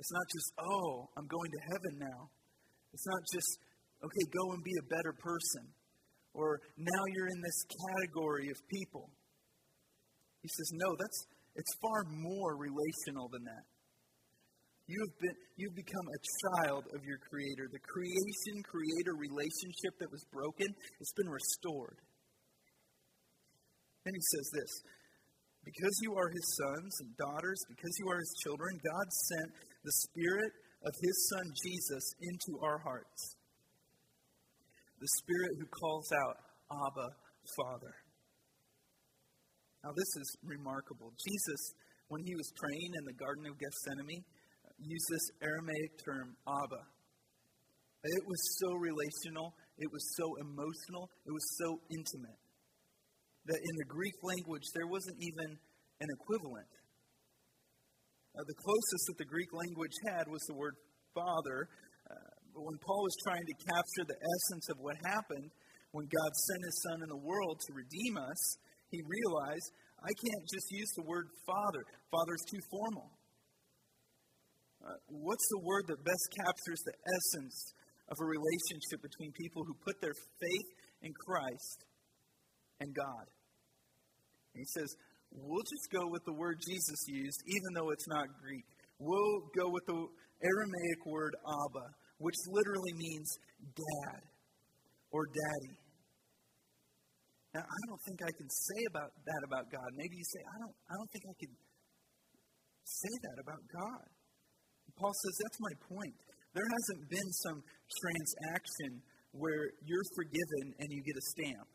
It's 0.00 0.12
not 0.12 0.24
just, 0.32 0.48
oh, 0.56 1.12
I'm 1.12 1.28
going 1.28 1.50
to 1.52 1.60
heaven 1.76 1.94
now. 2.00 2.32
It's 2.96 3.04
not 3.04 3.20
just, 3.36 3.50
okay, 4.00 4.24
go 4.32 4.56
and 4.56 4.64
be 4.64 4.72
a 4.80 4.86
better 4.88 5.12
person. 5.12 5.68
Or 6.34 6.60
now 6.76 7.02
you're 7.14 7.28
in 7.28 7.40
this 7.42 7.60
category 7.66 8.48
of 8.50 8.56
people. 8.68 9.10
He 10.42 10.48
says, 10.48 10.70
no, 10.72 10.94
that's 10.98 11.26
it's 11.56 11.74
far 11.82 12.06
more 12.08 12.56
relational 12.56 13.28
than 13.28 13.44
that. 13.44 13.66
You've, 14.86 15.14
been, 15.22 15.36
you've 15.56 15.74
become 15.74 16.06
a 16.06 16.20
child 16.42 16.84
of 16.94 17.04
your 17.04 17.18
Creator. 17.30 17.70
The 17.70 17.82
creation 17.86 18.58
creator 18.66 19.14
relationship 19.14 19.94
that 20.02 20.10
was 20.10 20.24
broken, 20.34 20.66
it's 20.98 21.14
been 21.14 21.30
restored. 21.30 21.98
And 24.06 24.14
he 24.14 24.24
says 24.34 24.46
this 24.50 24.72
Because 25.62 25.94
you 26.02 26.14
are 26.18 26.30
his 26.30 26.46
sons 26.58 26.92
and 27.06 27.10
daughters, 27.18 27.60
because 27.68 27.94
you 28.02 28.06
are 28.10 28.18
his 28.18 28.34
children, 28.42 28.80
God 28.82 29.06
sent 29.30 29.50
the 29.84 29.94
Spirit 30.10 30.52
of 30.82 30.92
his 31.02 31.16
Son 31.34 31.46
Jesus 31.62 32.04
into 32.18 32.58
our 32.64 32.78
hearts 32.82 33.36
the 35.00 35.08
Spirit 35.24 35.52
who 35.58 35.66
calls 35.66 36.08
out, 36.12 36.36
Abba, 36.70 37.08
Father. 37.56 37.94
Now, 39.82 39.96
this 39.96 40.12
is 40.20 40.28
remarkable. 40.44 41.12
Jesus, 41.16 41.62
when 42.08 42.20
he 42.22 42.36
was 42.36 42.52
praying 42.60 42.92
in 43.00 43.04
the 43.08 43.16
Garden 43.16 43.48
of 43.48 43.56
Gethsemane, 43.56 44.24
used 44.80 45.08
this 45.08 45.26
Aramaic 45.42 45.92
term, 46.04 46.36
Abba. 46.46 46.82
It 48.04 48.24
was 48.24 48.40
so 48.60 48.76
relational, 48.76 49.52
it 49.76 49.88
was 49.92 50.04
so 50.16 50.24
emotional, 50.40 51.08
it 51.26 51.32
was 51.32 51.46
so 51.60 51.80
intimate 51.92 52.40
that 53.44 53.60
in 53.60 53.74
the 53.76 53.88
Greek 53.88 54.16
language 54.22 54.64
there 54.74 54.86
wasn't 54.86 55.16
even 55.20 55.56
an 56.00 56.08
equivalent. 56.08 56.72
Uh, 58.36 58.44
the 58.46 58.56
closest 58.56 59.04
that 59.08 59.18
the 59.18 59.28
Greek 59.28 59.52
language 59.52 59.96
had 60.08 60.28
was 60.28 60.40
the 60.48 60.56
word 60.56 60.76
father, 61.12 61.68
but 62.54 62.62
when 62.62 62.78
Paul 62.78 63.02
was 63.02 63.16
trying 63.24 63.46
to 63.46 63.56
capture 63.64 64.04
the 64.06 64.18
essence 64.18 64.66
of 64.70 64.76
what 64.80 64.96
happened 65.06 65.50
when 65.92 66.06
God 66.06 66.30
sent 66.34 66.62
his 66.64 66.78
son 66.86 67.02
in 67.02 67.08
the 67.10 67.22
world 67.22 67.58
to 67.66 67.72
redeem 67.74 68.16
us, 68.16 68.40
he 68.90 69.02
realized 69.02 69.66
I 70.02 70.12
can't 70.16 70.44
just 70.48 70.68
use 70.70 70.90
the 70.96 71.04
word 71.04 71.28
father. 71.46 71.82
Father 72.10 72.34
is 72.34 72.44
too 72.50 72.62
formal. 72.70 73.10
Uh, 74.80 74.96
what's 75.08 75.46
the 75.50 75.60
word 75.60 75.84
that 75.88 76.00
best 76.04 76.26
captures 76.40 76.80
the 76.88 76.96
essence 76.96 77.74
of 78.08 78.16
a 78.16 78.24
relationship 78.24 79.04
between 79.04 79.30
people 79.36 79.62
who 79.62 79.74
put 79.84 80.00
their 80.00 80.16
faith 80.40 80.68
in 81.02 81.12
Christ 81.12 81.84
and 82.80 82.94
God? 82.94 83.26
And 84.54 84.64
he 84.64 84.68
says, 84.72 84.88
we'll 85.30 85.68
just 85.68 85.86
go 85.92 86.08
with 86.08 86.24
the 86.24 86.32
word 86.32 86.56
Jesus 86.66 87.00
used, 87.06 87.40
even 87.46 87.70
though 87.76 87.90
it's 87.90 88.08
not 88.08 88.26
Greek. 88.40 88.64
We'll 88.98 89.52
go 89.56 89.68
with 89.68 89.84
the 89.86 90.00
Aramaic 90.40 91.00
word 91.06 91.36
Abba, 91.44 91.86
which 92.20 92.36
literally 92.52 92.94
means 93.00 93.28
dad 93.74 94.20
or 95.10 95.24
daddy. 95.26 95.74
Now, 97.56 97.66
I 97.66 97.80
don't 97.90 98.02
think 98.06 98.22
I 98.22 98.30
can 98.30 98.46
say 98.46 98.80
about 98.92 99.10
that 99.26 99.42
about 99.42 99.66
God. 99.72 99.88
Maybe 99.98 100.14
you 100.14 100.26
say, 100.28 100.38
I 100.38 100.56
don't, 100.62 100.76
I 100.86 100.94
don't 100.94 101.10
think 101.10 101.24
I 101.26 101.34
can 101.34 101.52
say 102.86 103.14
that 103.26 103.36
about 103.42 103.62
God. 103.74 104.06
Paul 104.94 105.10
says, 105.16 105.34
that's 105.42 105.60
my 105.64 105.74
point. 105.96 106.14
There 106.54 106.66
hasn't 106.66 107.02
been 107.10 107.30
some 107.42 107.58
transaction 107.64 109.02
where 109.32 109.72
you're 109.82 110.08
forgiven 110.14 110.64
and 110.78 110.86
you 110.92 111.00
get 111.02 111.16
a 111.16 111.26
stamp. 111.34 111.68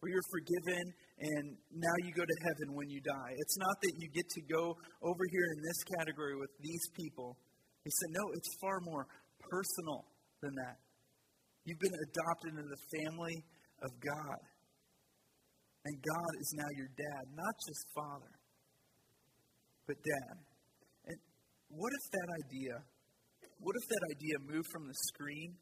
Where 0.00 0.10
you're 0.10 0.30
forgiven 0.32 0.84
and 1.20 1.44
now 1.74 1.96
you 2.06 2.10
go 2.14 2.24
to 2.24 2.38
heaven 2.46 2.74
when 2.74 2.88
you 2.88 3.00
die. 3.04 3.32
It's 3.36 3.58
not 3.58 3.76
that 3.82 3.94
you 3.98 4.08
get 4.14 4.28
to 4.28 4.42
go 4.48 4.72
over 5.02 5.24
here 5.30 5.48
in 5.52 5.60
this 5.62 5.80
category 5.98 6.36
with 6.38 6.50
these 6.62 6.84
people. 6.96 7.36
He 7.84 7.90
said, 7.90 8.10
no, 8.14 8.24
it's 8.34 8.50
far 8.62 8.78
more 8.86 9.06
personal 9.52 10.08
than 10.40 10.56
that. 10.56 10.80
You've 11.68 11.78
been 11.78 11.98
adopted 12.08 12.56
into 12.56 12.68
the 12.72 12.82
family 13.04 13.36
of 13.84 13.90
God. 14.00 14.40
And 15.84 15.94
God 16.00 16.32
is 16.40 16.50
now 16.56 16.70
your 16.78 16.88
dad, 16.96 17.22
not 17.36 17.54
just 17.68 17.82
father, 17.92 18.32
but 19.86 19.98
dad. 20.00 20.36
And 21.10 21.18
what 21.68 21.90
if 21.90 22.04
that 22.16 22.28
idea, 22.46 22.74
what 23.58 23.74
if 23.76 23.84
that 23.90 24.04
idea 24.14 24.36
moved 24.46 24.70
from 24.72 24.86
the 24.86 24.94
screen 25.12 25.58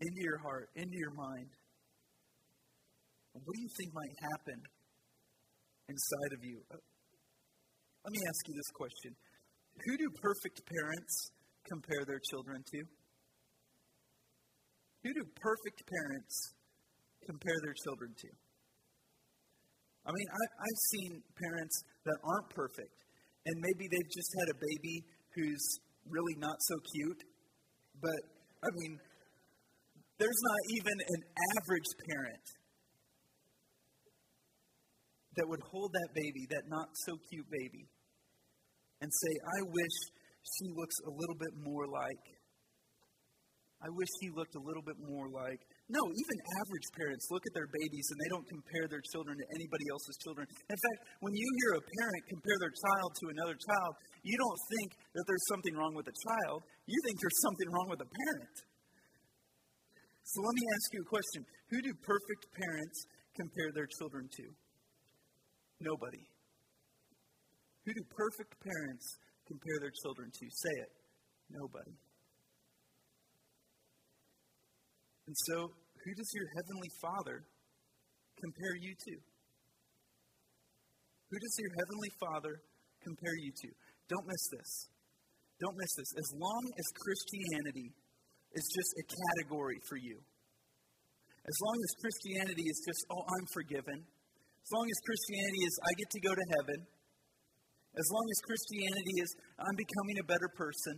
into 0.00 0.20
your 0.22 0.38
heart, 0.38 0.70
into 0.76 0.96
your 0.96 1.14
mind? 1.18 1.50
What 3.34 3.54
do 3.54 3.60
you 3.62 3.70
think 3.76 3.90
might 3.94 4.16
happen 4.30 4.58
inside 5.90 6.32
of 6.38 6.40
you? 6.42 6.62
Uh, 6.70 6.78
let 8.06 8.12
me 8.14 8.22
ask 8.26 8.40
you 8.48 8.54
this 8.54 8.70
question 8.74 9.10
Who 9.86 9.92
do 9.98 10.08
perfect 10.22 10.62
parents 10.66 11.14
compare 11.70 12.02
their 12.06 12.20
children 12.30 12.62
to? 12.66 12.80
Who 15.06 15.10
do 15.14 15.24
perfect 15.38 15.80
parents 15.86 16.34
compare 17.24 17.56
their 17.62 17.74
children 17.86 18.10
to? 18.18 18.28
I 20.04 20.10
mean, 20.12 20.28
I, 20.28 20.44
I've 20.66 20.82
seen 20.90 21.22
parents 21.38 21.76
that 22.04 22.18
aren't 22.24 22.50
perfect, 22.50 22.98
and 23.46 23.54
maybe 23.60 23.86
they've 23.86 24.12
just 24.12 24.32
had 24.42 24.48
a 24.50 24.58
baby 24.58 24.96
who's 25.36 25.64
really 26.08 26.36
not 26.38 26.56
so 26.58 26.74
cute, 26.92 27.22
but 28.02 28.20
I 28.64 28.68
mean, 28.74 28.98
there's 30.18 30.42
not 30.42 30.60
even 30.76 30.96
an 31.00 31.22
average 31.56 31.90
parent 32.10 32.46
that 35.36 35.46
would 35.48 35.62
hold 35.70 35.92
that 35.92 36.10
baby, 36.12 36.44
that 36.50 36.64
not 36.68 36.88
so 37.06 37.16
cute 37.30 37.48
baby, 37.48 37.86
and 39.00 39.08
say, 39.08 39.32
I 39.56 39.60
wish 39.64 39.96
she 40.42 40.66
looks 40.72 40.96
a 41.04 41.12
little 41.12 41.36
bit 41.36 41.52
more 41.60 41.86
like. 41.86 42.24
I 43.80 43.88
wish 43.96 44.12
he 44.20 44.28
looked 44.36 44.52
a 44.60 44.60
little 44.60 44.84
bit 44.84 45.00
more 45.00 45.32
like. 45.32 45.60
No, 45.88 46.02
even 46.04 46.36
average 46.60 46.88
parents 47.00 47.24
look 47.32 47.40
at 47.48 47.54
their 47.56 47.68
babies 47.72 48.06
and 48.12 48.18
they 48.20 48.28
don't 48.28 48.44
compare 48.44 48.84
their 48.92 49.00
children 49.08 49.40
to 49.40 49.46
anybody 49.56 49.86
else's 49.88 50.20
children. 50.20 50.44
In 50.68 50.76
fact, 50.76 51.00
when 51.24 51.32
you 51.32 51.48
hear 51.64 51.80
a 51.80 51.82
parent 51.82 52.20
compare 52.28 52.58
their 52.60 52.76
child 52.76 53.08
to 53.24 53.26
another 53.32 53.56
child, 53.56 53.92
you 54.20 54.36
don't 54.36 54.60
think 54.76 54.88
that 55.16 55.24
there's 55.24 55.46
something 55.48 55.74
wrong 55.80 55.96
with 55.96 56.04
the 56.04 56.18
child. 56.28 56.60
You 56.84 56.98
think 57.08 57.16
there's 57.24 57.40
something 57.40 57.68
wrong 57.72 57.88
with 57.88 58.00
the 58.04 58.10
parent. 58.12 58.56
So 60.28 60.44
let 60.44 60.54
me 60.54 60.64
ask 60.76 60.86
you 60.92 61.00
a 61.00 61.08
question 61.08 61.40
Who 61.72 61.78
do 61.80 61.92
perfect 62.04 62.42
parents 62.52 62.98
compare 63.32 63.72
their 63.72 63.88
children 63.96 64.28
to? 64.28 64.44
Nobody. 65.80 66.20
Who 67.88 67.96
do 67.96 68.04
perfect 68.12 68.60
parents 68.60 69.06
compare 69.50 69.82
their 69.82 69.90
children 69.90 70.30
to? 70.30 70.46
Say 70.46 70.74
it. 70.86 70.90
Nobody. 71.50 71.90
And 75.26 75.36
so, 75.50 75.74
who 75.74 76.12
does 76.14 76.30
your 76.34 76.46
heavenly 76.54 76.90
Father 77.02 77.42
compare 78.38 78.74
you 78.78 78.94
to? 78.94 79.14
Who 81.30 81.38
does 81.38 81.54
your 81.58 81.72
heavenly 81.78 82.10
Father 82.18 82.54
compare 83.02 83.36
you 83.38 83.50
to? 83.50 83.68
Don't 84.08 84.26
miss 84.26 84.44
this. 84.50 84.70
Don't 85.60 85.76
miss 85.78 85.92
this. 85.94 86.10
As 86.18 86.30
long 86.34 86.62
as 86.74 86.86
Christianity 86.98 87.94
is 88.54 88.64
just 88.74 88.90
a 88.98 89.04
category 89.06 89.78
for 89.86 89.98
you, 89.98 90.18
as 91.46 91.56
long 91.62 91.76
as 91.78 91.90
Christianity 92.02 92.66
is 92.66 92.78
just, 92.86 93.02
oh, 93.10 93.22
I'm 93.22 93.46
forgiven, 93.54 93.98
as 94.02 94.70
long 94.74 94.86
as 94.90 94.98
Christianity 95.06 95.62
is, 95.66 95.74
I 95.82 95.92
get 95.94 96.08
to 96.10 96.20
go 96.20 96.32
to 96.34 96.46
heaven, 96.58 96.78
as 97.98 98.06
long 98.12 98.26
as 98.30 98.46
Christianity 98.46 99.14
is, 99.18 99.30
I'm 99.58 99.76
becoming 99.76 100.18
a 100.22 100.26
better 100.26 100.50
person, 100.54 100.94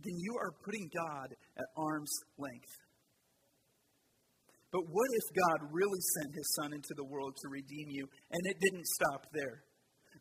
then 0.00 0.16
you 0.16 0.34
are 0.40 0.52
putting 0.64 0.88
God 0.94 1.28
at 1.58 1.66
arm's 1.76 2.14
length. 2.38 2.74
But 4.70 4.84
what 4.84 5.08
if 5.10 5.26
God 5.32 5.72
really 5.72 6.02
sent 6.16 6.34
his 6.36 6.48
son 6.60 6.72
into 6.72 6.92
the 6.96 7.04
world 7.04 7.36
to 7.40 7.48
redeem 7.48 7.88
you, 7.88 8.04
and 8.30 8.42
it 8.44 8.56
didn't 8.60 8.86
stop 8.86 9.26
there, 9.32 9.64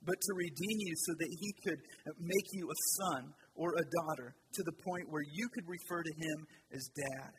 but 0.03 0.15
to 0.15 0.31
redeem 0.35 0.77
you 0.79 0.93
so 0.95 1.13
that 1.19 1.31
he 1.39 1.51
could 1.67 1.81
make 2.19 2.47
you 2.53 2.67
a 2.67 2.79
son 2.99 3.33
or 3.55 3.75
a 3.75 3.83
daughter 3.83 4.35
to 4.53 4.63
the 4.63 4.77
point 4.87 5.11
where 5.11 5.25
you 5.33 5.47
could 5.53 5.67
refer 5.67 6.01
to 6.01 6.13
him 6.15 6.37
as 6.71 6.83
dad? 6.95 7.31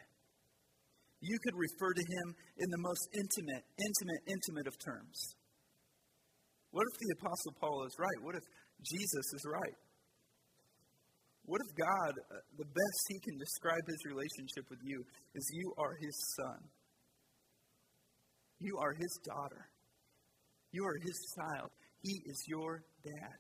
You 1.20 1.38
could 1.42 1.57
refer 1.57 1.92
to 1.92 2.05
him 2.05 2.35
in 2.59 2.68
the 2.70 2.79
most 2.79 3.09
intimate, 3.14 3.64
intimate, 3.81 4.22
intimate 4.29 4.68
of 4.68 4.77
terms. 4.79 5.38
What 6.70 6.85
if 6.85 6.96
the 7.00 7.11
Apostle 7.20 7.54
Paul 7.61 7.85
is 7.87 7.94
right? 7.98 8.20
What 8.22 8.35
if 8.35 8.44
Jesus 8.85 9.26
is 9.35 9.44
right? 9.48 9.78
What 11.48 11.61
if 11.64 11.70
God, 11.81 12.12
uh, 12.28 12.44
the 12.59 12.68
best 12.68 13.00
he 13.09 13.18
can 13.24 13.38
describe 13.38 13.81
his 13.88 14.04
relationship 14.04 14.68
with 14.68 14.81
you 14.85 15.00
is 15.35 15.48
you 15.52 15.72
are 15.78 15.96
his 15.96 16.16
son? 16.37 16.61
You 18.61 18.76
are 18.76 18.92
his 18.92 19.18
daughter. 19.24 19.64
You 20.72 20.85
are 20.85 20.98
his 21.00 21.16
child. 21.37 21.70
He 22.02 22.20
is 22.26 22.38
your 22.48 22.83
dad. 23.02 23.38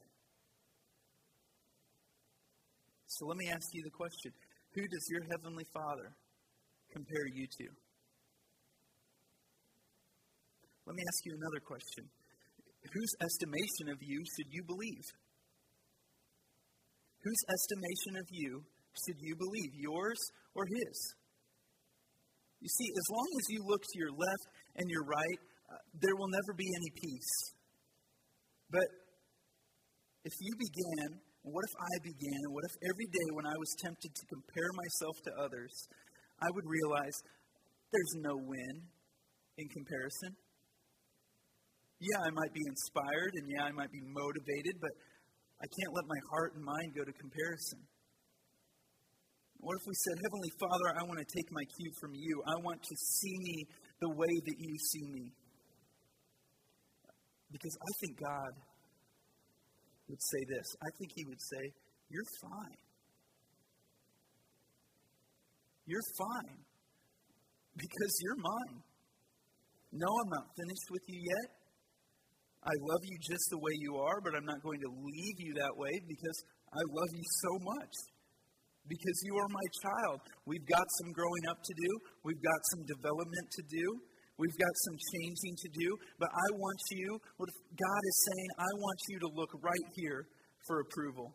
So 3.08 3.26
let 3.26 3.36
me 3.36 3.48
ask 3.52 3.66
you 3.72 3.82
the 3.82 3.90
question 3.90 4.32
Who 4.74 4.82
does 4.82 5.06
your 5.10 5.22
heavenly 5.30 5.64
father 5.74 6.08
compare 6.92 7.26
you 7.34 7.46
to? 7.46 7.66
Let 10.86 10.96
me 10.96 11.02
ask 11.06 11.26
you 11.26 11.36
another 11.36 11.60
question. 11.60 12.08
Whose 12.92 13.12
estimation 13.20 13.92
of 13.92 13.98
you 14.00 14.18
should 14.36 14.50
you 14.50 14.62
believe? 14.64 15.06
Whose 17.22 17.42
estimation 17.50 18.16
of 18.16 18.26
you 18.30 18.62
should 19.06 19.18
you 19.20 19.36
believe, 19.36 19.72
yours 19.74 20.18
or 20.54 20.64
his? 20.66 20.96
You 22.60 22.68
see, 22.68 22.88
as 22.90 23.06
long 23.10 23.28
as 23.38 23.44
you 23.50 23.60
look 23.66 23.82
to 23.82 23.98
your 23.98 24.10
left 24.10 24.44
and 24.76 24.86
your 24.90 25.04
right, 25.04 25.40
uh, 25.70 25.82
there 26.00 26.16
will 26.16 26.32
never 26.32 26.52
be 26.56 26.66
any 26.66 26.90
peace. 26.96 27.32
But 28.70 28.88
if 30.24 30.34
you 30.40 30.52
began, 30.58 31.20
what 31.42 31.64
if 31.64 31.74
I 31.78 31.94
began, 32.02 32.40
what 32.50 32.64
if 32.66 32.74
every 32.82 33.06
day 33.06 33.28
when 33.32 33.46
I 33.46 33.56
was 33.56 33.70
tempted 33.80 34.12
to 34.12 34.24
compare 34.26 34.70
myself 34.74 35.16
to 35.24 35.30
others, 35.38 35.72
I 36.42 36.48
would 36.50 36.66
realize 36.66 37.16
there's 37.92 38.14
no 38.20 38.34
win 38.36 38.74
in 39.56 39.66
comparison? 39.68 40.34
Yeah, 42.00 42.18
I 42.22 42.30
might 42.30 42.54
be 42.54 42.62
inspired, 42.66 43.32
and 43.34 43.50
yeah, 43.50 43.64
I 43.64 43.72
might 43.72 43.90
be 43.90 44.00
motivated, 44.06 44.78
but 44.80 44.94
I 45.58 45.66
can't 45.66 45.92
let 45.94 46.06
my 46.06 46.20
heart 46.30 46.54
and 46.54 46.62
mind 46.62 46.94
go 46.94 47.02
to 47.02 47.12
comparison. 47.18 47.82
What 49.58 49.74
if 49.82 49.86
we 49.88 49.94
said, 50.06 50.14
Heavenly 50.22 50.52
Father, 50.62 50.88
I 50.94 51.02
want 51.02 51.18
to 51.18 51.26
take 51.26 51.50
my 51.50 51.64
cue 51.66 51.90
from 52.00 52.14
you. 52.14 52.42
I 52.46 52.54
want 52.62 52.80
to 52.82 52.94
see 52.94 53.36
me 53.42 53.66
the 54.00 54.10
way 54.14 54.30
that 54.46 54.56
you 54.58 54.78
see 54.78 55.06
me. 55.10 55.32
Because 57.50 57.74
I 57.74 57.90
think 57.98 58.20
God 58.22 58.52
would 60.08 60.22
say 60.22 60.42
this. 60.54 60.66
I 60.78 60.90
think 60.98 61.10
He 61.16 61.24
would 61.26 61.42
say, 61.42 61.72
You're 62.08 62.30
fine. 62.40 62.78
You're 65.86 66.08
fine. 66.18 66.58
Because 67.74 68.14
you're 68.22 68.36
mine. 68.36 68.82
No, 69.90 70.06
I'm 70.06 70.30
not 70.30 70.46
finished 70.54 70.88
with 70.90 71.02
you 71.08 71.18
yet. 71.18 71.57
I 72.68 72.76
love 72.84 73.00
you 73.08 73.16
just 73.24 73.48
the 73.48 73.56
way 73.64 73.72
you 73.80 73.96
are, 73.96 74.20
but 74.20 74.36
I'm 74.36 74.44
not 74.44 74.60
going 74.60 74.84
to 74.84 74.92
leave 74.92 75.38
you 75.40 75.56
that 75.56 75.72
way 75.72 75.88
because 76.04 76.36
I 76.68 76.84
love 76.84 77.10
you 77.16 77.24
so 77.24 77.52
much. 77.64 77.94
Because 78.84 79.16
you 79.24 79.32
are 79.40 79.48
my 79.48 79.68
child. 79.80 80.20
We've 80.44 80.68
got 80.68 80.84
some 81.00 81.16
growing 81.16 81.44
up 81.48 81.56
to 81.64 81.72
do, 81.72 81.90
we've 82.28 82.44
got 82.44 82.60
some 82.76 82.84
development 82.84 83.48
to 83.56 83.62
do, 83.72 83.86
we've 84.36 84.58
got 84.60 84.74
some 84.84 84.96
changing 85.16 85.56
to 85.64 85.68
do, 85.80 85.88
but 86.20 86.28
I 86.28 86.46
want 86.60 86.80
you, 86.92 87.08
what 87.40 87.48
God 87.72 88.02
is 88.04 88.18
saying, 88.28 88.50
I 88.60 88.70
want 88.76 89.00
you 89.08 89.18
to 89.24 89.28
look 89.32 89.52
right 89.64 89.88
here 89.96 90.28
for 90.68 90.80
approval. 90.84 91.32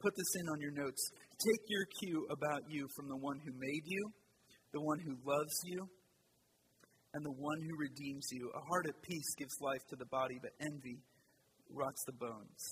Put 0.00 0.16
this 0.16 0.32
in 0.40 0.48
on 0.48 0.60
your 0.60 0.72
notes. 0.72 1.02
Take 1.36 1.64
your 1.68 1.84
cue 2.00 2.24
about 2.32 2.64
you 2.68 2.88
from 2.96 3.08
the 3.08 3.20
one 3.20 3.36
who 3.44 3.52
made 3.60 3.84
you, 3.84 4.04
the 4.72 4.80
one 4.80 5.00
who 5.04 5.20
loves 5.20 5.56
you, 5.64 5.84
and 7.14 7.24
the 7.24 7.36
one 7.36 7.60
who 7.60 7.76
redeems 7.76 8.26
you. 8.32 8.50
A 8.54 8.62
heart 8.64 8.86
at 8.88 8.96
peace 9.02 9.34
gives 9.36 9.52
life 9.60 9.84
to 9.90 9.96
the 9.96 10.06
body, 10.06 10.38
but 10.40 10.52
envy 10.60 10.98
rots 11.68 12.02
the 12.06 12.16
bones. 12.16 12.62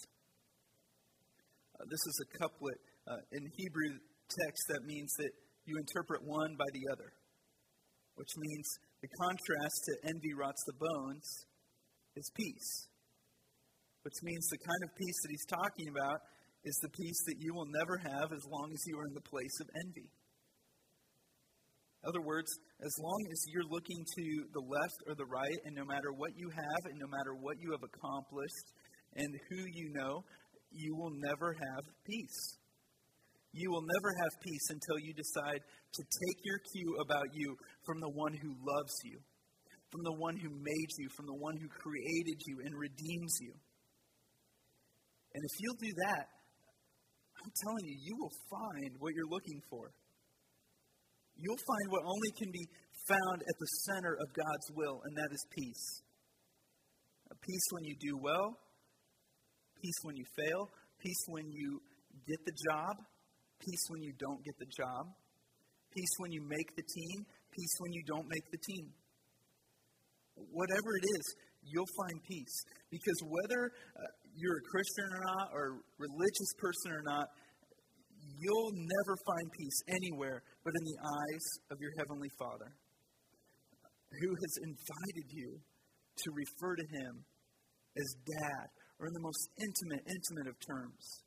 Uh, 1.77 1.85
this 1.89 2.01
is 2.01 2.17
a 2.25 2.39
couplet 2.39 2.81
uh, 3.09 3.21
in 3.33 3.43
Hebrew 3.57 4.01
text 4.29 4.63
that 4.69 4.85
means 4.85 5.13
that 5.19 5.33
you 5.65 5.77
interpret 5.77 6.25
one 6.25 6.57
by 6.57 6.69
the 6.73 6.85
other, 6.93 7.13
which 8.17 8.33
means 8.37 8.67
the 9.03 9.09
contrast 9.21 9.79
to 9.89 10.09
envy 10.09 10.33
rots 10.37 10.63
the 10.67 10.77
bones 10.77 11.27
is 12.17 12.31
peace, 12.37 12.89
which 14.03 14.19
means 14.23 14.45
the 14.49 14.61
kind 14.61 14.83
of 14.85 14.91
peace 14.97 15.19
that 15.23 15.31
he's 15.31 15.49
talking 15.49 15.89
about 15.89 16.21
is 16.65 16.77
the 16.83 16.93
peace 16.93 17.21
that 17.27 17.41
you 17.41 17.55
will 17.55 17.69
never 17.69 17.97
have 17.97 18.33
as 18.33 18.45
long 18.45 18.69
as 18.73 18.81
you 18.87 18.99
are 18.99 19.07
in 19.09 19.15
the 19.15 19.29
place 19.29 19.57
of 19.61 19.69
envy. 19.85 20.09
In 22.03 22.09
other 22.09 22.25
words, 22.25 22.49
as 22.81 22.95
long 22.99 23.21
as 23.31 23.45
you're 23.53 23.69
looking 23.69 24.05
to 24.17 24.25
the 24.55 24.65
left 24.65 24.99
or 25.07 25.15
the 25.15 25.29
right, 25.29 25.59
and 25.67 25.77
no 25.77 25.85
matter 25.85 26.13
what 26.17 26.33
you 26.35 26.49
have, 26.49 26.83
and 26.89 26.97
no 26.99 27.07
matter 27.07 27.37
what 27.37 27.61
you 27.61 27.73
have 27.73 27.85
accomplished, 27.85 28.73
and 29.17 29.29
who 29.51 29.69
you 29.75 29.93
know, 29.93 30.25
you 30.71 30.97
will 30.97 31.13
never 31.13 31.53
have 31.53 31.85
peace. 32.07 32.57
You 33.53 33.71
will 33.71 33.83
never 33.83 34.11
have 34.17 34.41
peace 34.41 34.67
until 34.71 34.99
you 35.05 35.13
decide 35.13 35.61
to 35.61 36.03
take 36.03 36.39
your 36.45 36.59
cue 36.73 36.97
about 37.05 37.35
you 37.35 37.57
from 37.85 38.01
the 38.01 38.09
one 38.09 38.33
who 38.33 38.55
loves 38.65 38.95
you, 39.05 39.19
from 39.91 40.03
the 40.05 40.17
one 40.17 40.37
who 40.37 40.49
made 40.49 40.91
you, 40.97 41.09
from 41.17 41.27
the 41.27 41.35
one 41.35 41.57
who 41.59 41.69
created 41.69 42.41
you 42.47 42.61
and 42.65 42.73
redeems 42.79 43.37
you. 43.41 43.53
And 45.35 45.45
if 45.45 45.55
you'll 45.61 45.83
do 45.83 45.93
that, 46.09 46.27
I'm 47.45 47.53
telling 47.65 47.85
you, 47.85 47.97
you 48.01 48.17
will 48.17 48.37
find 48.49 48.95
what 48.99 49.13
you're 49.15 49.29
looking 49.29 49.61
for 49.69 49.91
you'll 51.41 51.65
find 51.67 51.87
what 51.89 52.05
only 52.05 52.31
can 52.37 52.51
be 52.53 52.65
found 53.09 53.43
at 53.43 53.57
the 53.59 53.71
center 53.89 54.15
of 54.15 54.29
God's 54.37 54.69
will, 54.77 55.01
and 55.05 55.17
that 55.17 55.31
is 55.33 55.43
peace. 55.51 56.03
Peace 57.41 57.67
when 57.73 57.85
you 57.85 57.97
do 57.99 58.19
well, 58.21 58.59
peace 59.81 59.99
when 60.03 60.17
you 60.17 60.25
fail, 60.37 60.69
peace 61.01 61.23
when 61.29 61.51
you 61.51 61.81
get 62.29 62.39
the 62.45 62.53
job, 62.69 62.95
peace 63.59 63.85
when 63.89 64.03
you 64.03 64.13
don't 64.19 64.45
get 64.45 64.55
the 64.59 64.71
job, 64.77 65.07
peace 65.95 66.15
when 66.19 66.33
you 66.33 66.43
make 66.47 66.69
the 66.77 66.83
team, 66.83 67.25
peace 67.51 67.75
when 67.79 67.93
you 67.93 68.03
don't 68.07 68.29
make 68.29 68.45
the 68.53 68.59
team. 68.59 68.93
Whatever 70.37 70.91
it 71.01 71.07
is, 71.17 71.25
you'll 71.65 71.93
find 71.97 72.23
peace. 72.29 72.57
Because 72.91 73.19
whether 73.25 73.71
uh, 73.97 74.01
you're 74.35 74.57
a 74.57 74.67
Christian 74.71 75.07
or 75.13 75.21
not, 75.25 75.47
or 75.53 75.65
a 75.65 75.77
religious 75.99 76.51
person 76.59 76.93
or 76.93 77.03
not, 77.05 77.27
you'll 78.39 78.73
never 78.73 79.15
find 79.27 79.47
peace 79.53 79.79
anywhere 79.89 80.43
but 80.65 80.75
in 80.77 80.85
the 80.85 80.99
eyes 81.01 81.47
of 81.71 81.81
your 81.81 81.93
Heavenly 81.99 82.29
Father, 82.39 82.71
who 84.21 84.31
has 84.35 84.53
invited 84.63 85.27
you 85.31 85.57
to 85.57 86.29
refer 86.35 86.77
to 86.77 86.87
Him 86.93 87.25
as 87.97 88.09
Dad, 88.27 88.67
or 88.99 89.07
in 89.09 89.15
the 89.15 89.25
most 89.25 89.49
intimate, 89.57 90.05
intimate 90.05 90.49
of 90.53 90.57
terms. 90.61 91.25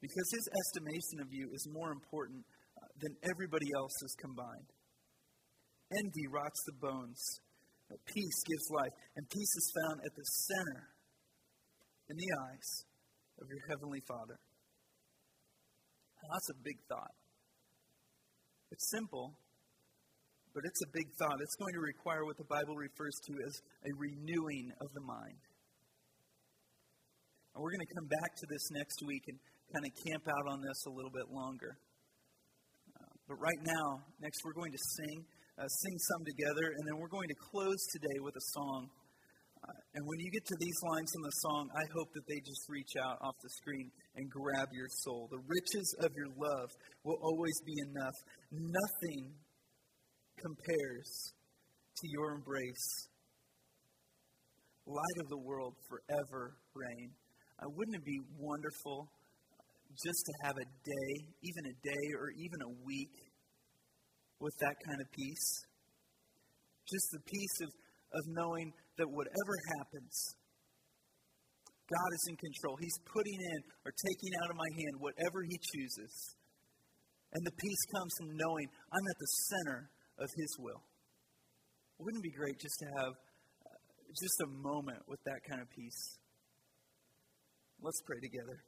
Because 0.00 0.28
His 0.36 0.46
estimation 0.52 1.24
of 1.24 1.28
you 1.32 1.48
is 1.52 1.66
more 1.72 1.92
important 1.92 2.44
uh, 2.76 2.84
than 3.00 3.16
everybody 3.30 3.66
else's 3.74 4.14
combined. 4.20 4.70
Envy 5.92 6.26
rots 6.28 6.60
the 6.66 6.76
bones. 6.80 7.22
but 7.88 7.98
Peace 8.04 8.38
gives 8.44 8.66
life. 8.70 8.92
And 9.16 9.24
peace 9.28 9.54
is 9.56 9.72
found 9.80 10.00
at 10.04 10.12
the 10.14 10.26
center, 10.50 10.94
in 12.10 12.16
the 12.16 12.30
eyes 12.52 12.84
of 13.40 13.48
your 13.48 13.64
Heavenly 13.68 14.00
Father. 14.06 14.36
That's 16.20 16.50
a 16.50 16.58
big 16.62 16.76
thought. 16.88 17.14
It's 18.70 18.90
simple, 18.90 19.34
but 20.54 20.62
it's 20.64 20.80
a 20.82 20.90
big 20.92 21.06
thought. 21.18 21.36
It's 21.40 21.56
going 21.56 21.74
to 21.74 21.80
require 21.80 22.24
what 22.24 22.36
the 22.38 22.48
Bible 22.48 22.76
refers 22.76 23.14
to 23.26 23.32
as 23.46 23.54
a 23.86 23.92
renewing 23.98 24.72
of 24.80 24.88
the 24.94 25.02
mind. 25.02 25.42
And 27.54 27.62
we're 27.62 27.70
going 27.70 27.86
to 27.86 27.94
come 27.94 28.08
back 28.10 28.34
to 28.34 28.46
this 28.50 28.66
next 28.74 28.98
week 29.06 29.22
and 29.30 29.38
kind 29.70 29.86
of 29.86 29.92
camp 30.06 30.24
out 30.26 30.46
on 30.50 30.58
this 30.58 30.78
a 30.86 30.92
little 30.94 31.14
bit 31.14 31.30
longer. 31.30 31.78
Uh, 32.98 33.14
but 33.30 33.38
right 33.38 33.62
now, 33.62 34.02
next 34.18 34.42
we're 34.42 34.58
going 34.58 34.74
to 34.74 34.82
sing, 34.98 35.22
uh, 35.58 35.66
sing 35.66 35.96
some 36.10 36.22
together, 36.26 36.66
and 36.66 36.82
then 36.86 36.98
we're 36.98 37.14
going 37.14 37.30
to 37.30 37.38
close 37.50 37.78
today 37.94 38.18
with 38.22 38.34
a 38.34 38.46
song. 38.58 38.90
Uh, 39.64 39.70
and 39.94 40.02
when 40.04 40.18
you 40.18 40.30
get 40.34 40.44
to 40.44 40.58
these 40.60 40.78
lines 40.82 41.10
in 41.14 41.22
the 41.22 41.36
song, 41.46 41.70
I 41.72 41.84
hope 41.96 42.10
that 42.12 42.26
they 42.28 42.36
just 42.44 42.68
reach 42.68 42.98
out 43.00 43.16
off 43.22 43.38
the 43.40 43.48
screen 43.62 43.88
and 44.18 44.28
grab 44.28 44.68
your 44.74 44.90
soul. 45.06 45.30
The 45.30 45.40
riches 45.40 45.88
of 46.04 46.10
your 46.12 46.28
love 46.36 46.68
will 47.06 47.16
always 47.22 47.56
be 47.64 47.78
enough. 47.88 48.18
Nothing 48.54 49.34
compares 50.38 51.32
to 51.96 52.08
your 52.08 52.34
embrace. 52.34 53.08
Light 54.86 55.18
of 55.22 55.28
the 55.28 55.38
world, 55.38 55.74
forever 55.88 56.54
reign. 56.74 57.10
Uh, 57.58 57.66
wouldn't 57.74 57.96
it 57.96 58.04
be 58.04 58.20
wonderful 58.38 59.08
just 59.90 60.22
to 60.26 60.32
have 60.44 60.54
a 60.54 60.66
day, 60.86 61.10
even 61.42 61.66
a 61.66 61.76
day 61.82 62.06
or 62.14 62.30
even 62.38 62.60
a 62.62 62.72
week, 62.84 63.14
with 64.38 64.54
that 64.60 64.76
kind 64.86 65.00
of 65.00 65.10
peace? 65.10 65.66
Just 66.86 67.10
the 67.10 67.22
peace 67.26 67.56
of, 67.62 67.70
of 68.14 68.22
knowing 68.28 68.70
that 68.98 69.08
whatever 69.08 69.54
happens, 69.78 70.14
God 71.90 72.10
is 72.14 72.24
in 72.28 72.36
control. 72.36 72.76
He's 72.78 72.98
putting 73.10 73.40
in 73.40 73.58
or 73.82 73.90
taking 73.90 74.30
out 74.44 74.50
of 74.50 74.56
my 74.56 74.70
hand 74.78 74.94
whatever 75.00 75.42
He 75.42 75.58
chooses. 75.58 76.36
And 77.34 77.44
the 77.44 77.52
peace 77.58 77.84
comes 77.92 78.12
from 78.18 78.36
knowing 78.36 78.66
I'm 78.92 79.06
at 79.10 79.18
the 79.18 79.30
center 79.50 79.90
of 80.18 80.28
His 80.36 80.56
will. 80.58 80.82
Wouldn't 81.98 82.24
it 82.24 82.30
be 82.30 82.36
great 82.36 82.58
just 82.60 82.78
to 82.78 82.86
have 82.98 83.12
uh, 83.66 83.84
just 84.22 84.40
a 84.42 84.48
moment 84.62 85.02
with 85.08 85.18
that 85.24 85.40
kind 85.48 85.60
of 85.60 85.68
peace. 85.70 86.18
Let's 87.82 88.00
pray 88.06 88.18
together. 88.22 88.62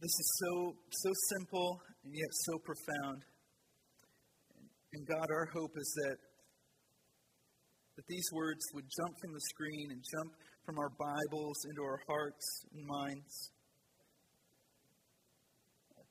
This 0.00 0.12
is 0.20 0.28
so 0.44 0.76
so 0.90 1.10
simple 1.32 1.80
and 2.04 2.12
yet 2.12 2.32
so 2.44 2.58
profound. 2.58 3.24
And 4.92 5.06
God, 5.08 5.26
our 5.30 5.48
hope 5.54 5.72
is 5.76 5.90
that 6.04 6.16
that 7.96 8.06
these 8.08 8.28
words 8.32 8.60
would 8.74 8.84
jump 8.84 9.14
from 9.22 9.32
the 9.32 9.40
screen 9.40 9.88
and 9.92 10.02
jump 10.02 10.32
from 10.66 10.78
our 10.78 10.90
Bibles 10.98 11.56
into 11.70 11.82
our 11.82 12.00
hearts 12.06 12.64
and 12.74 12.84
minds. 12.86 13.53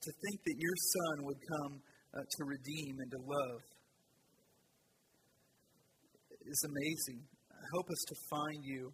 To 0.04 0.12
think 0.20 0.44
that 0.44 0.56
your 0.58 0.76
Son 0.76 1.24
would 1.24 1.40
come 1.48 1.80
uh, 2.12 2.20
to 2.20 2.44
redeem 2.44 3.00
and 3.00 3.10
to 3.10 3.20
love 3.24 3.60
is 6.44 6.60
amazing. 6.68 7.24
Help 7.72 7.88
us 7.88 8.04
to 8.08 8.14
find 8.28 8.60
you 8.60 8.92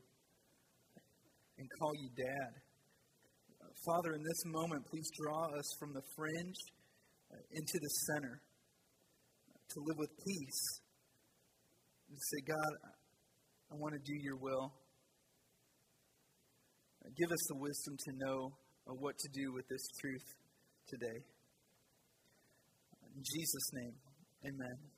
and 1.58 1.66
call 1.80 1.90
you 1.98 2.10
Dad. 2.14 2.52
Father, 3.84 4.14
in 4.14 4.22
this 4.22 4.42
moment, 4.46 4.86
please 4.86 5.10
draw 5.18 5.50
us 5.58 5.66
from 5.80 5.92
the 5.94 6.02
fringe 6.14 6.60
uh, 7.34 7.42
into 7.58 7.74
the 7.82 7.90
center 8.06 8.38
to 9.66 9.76
live 9.82 9.98
with 9.98 10.10
peace. 10.24 10.62
And 12.08 12.18
say, 12.22 12.40
God, 12.46 12.72
I 13.72 13.74
want 13.74 13.94
to 13.94 14.02
do 14.06 14.14
your 14.22 14.36
will. 14.36 14.70
Give 17.18 17.32
us 17.32 17.42
the 17.48 17.58
wisdom 17.58 17.96
to 17.98 18.12
know 18.14 18.50
uh, 18.86 18.94
what 18.94 19.18
to 19.18 19.28
do 19.34 19.52
with 19.52 19.66
this 19.66 19.82
truth 20.00 20.39
today. 20.90 21.22
In 23.16 23.22
Jesus' 23.22 23.70
name, 23.72 23.94
amen. 24.44 24.89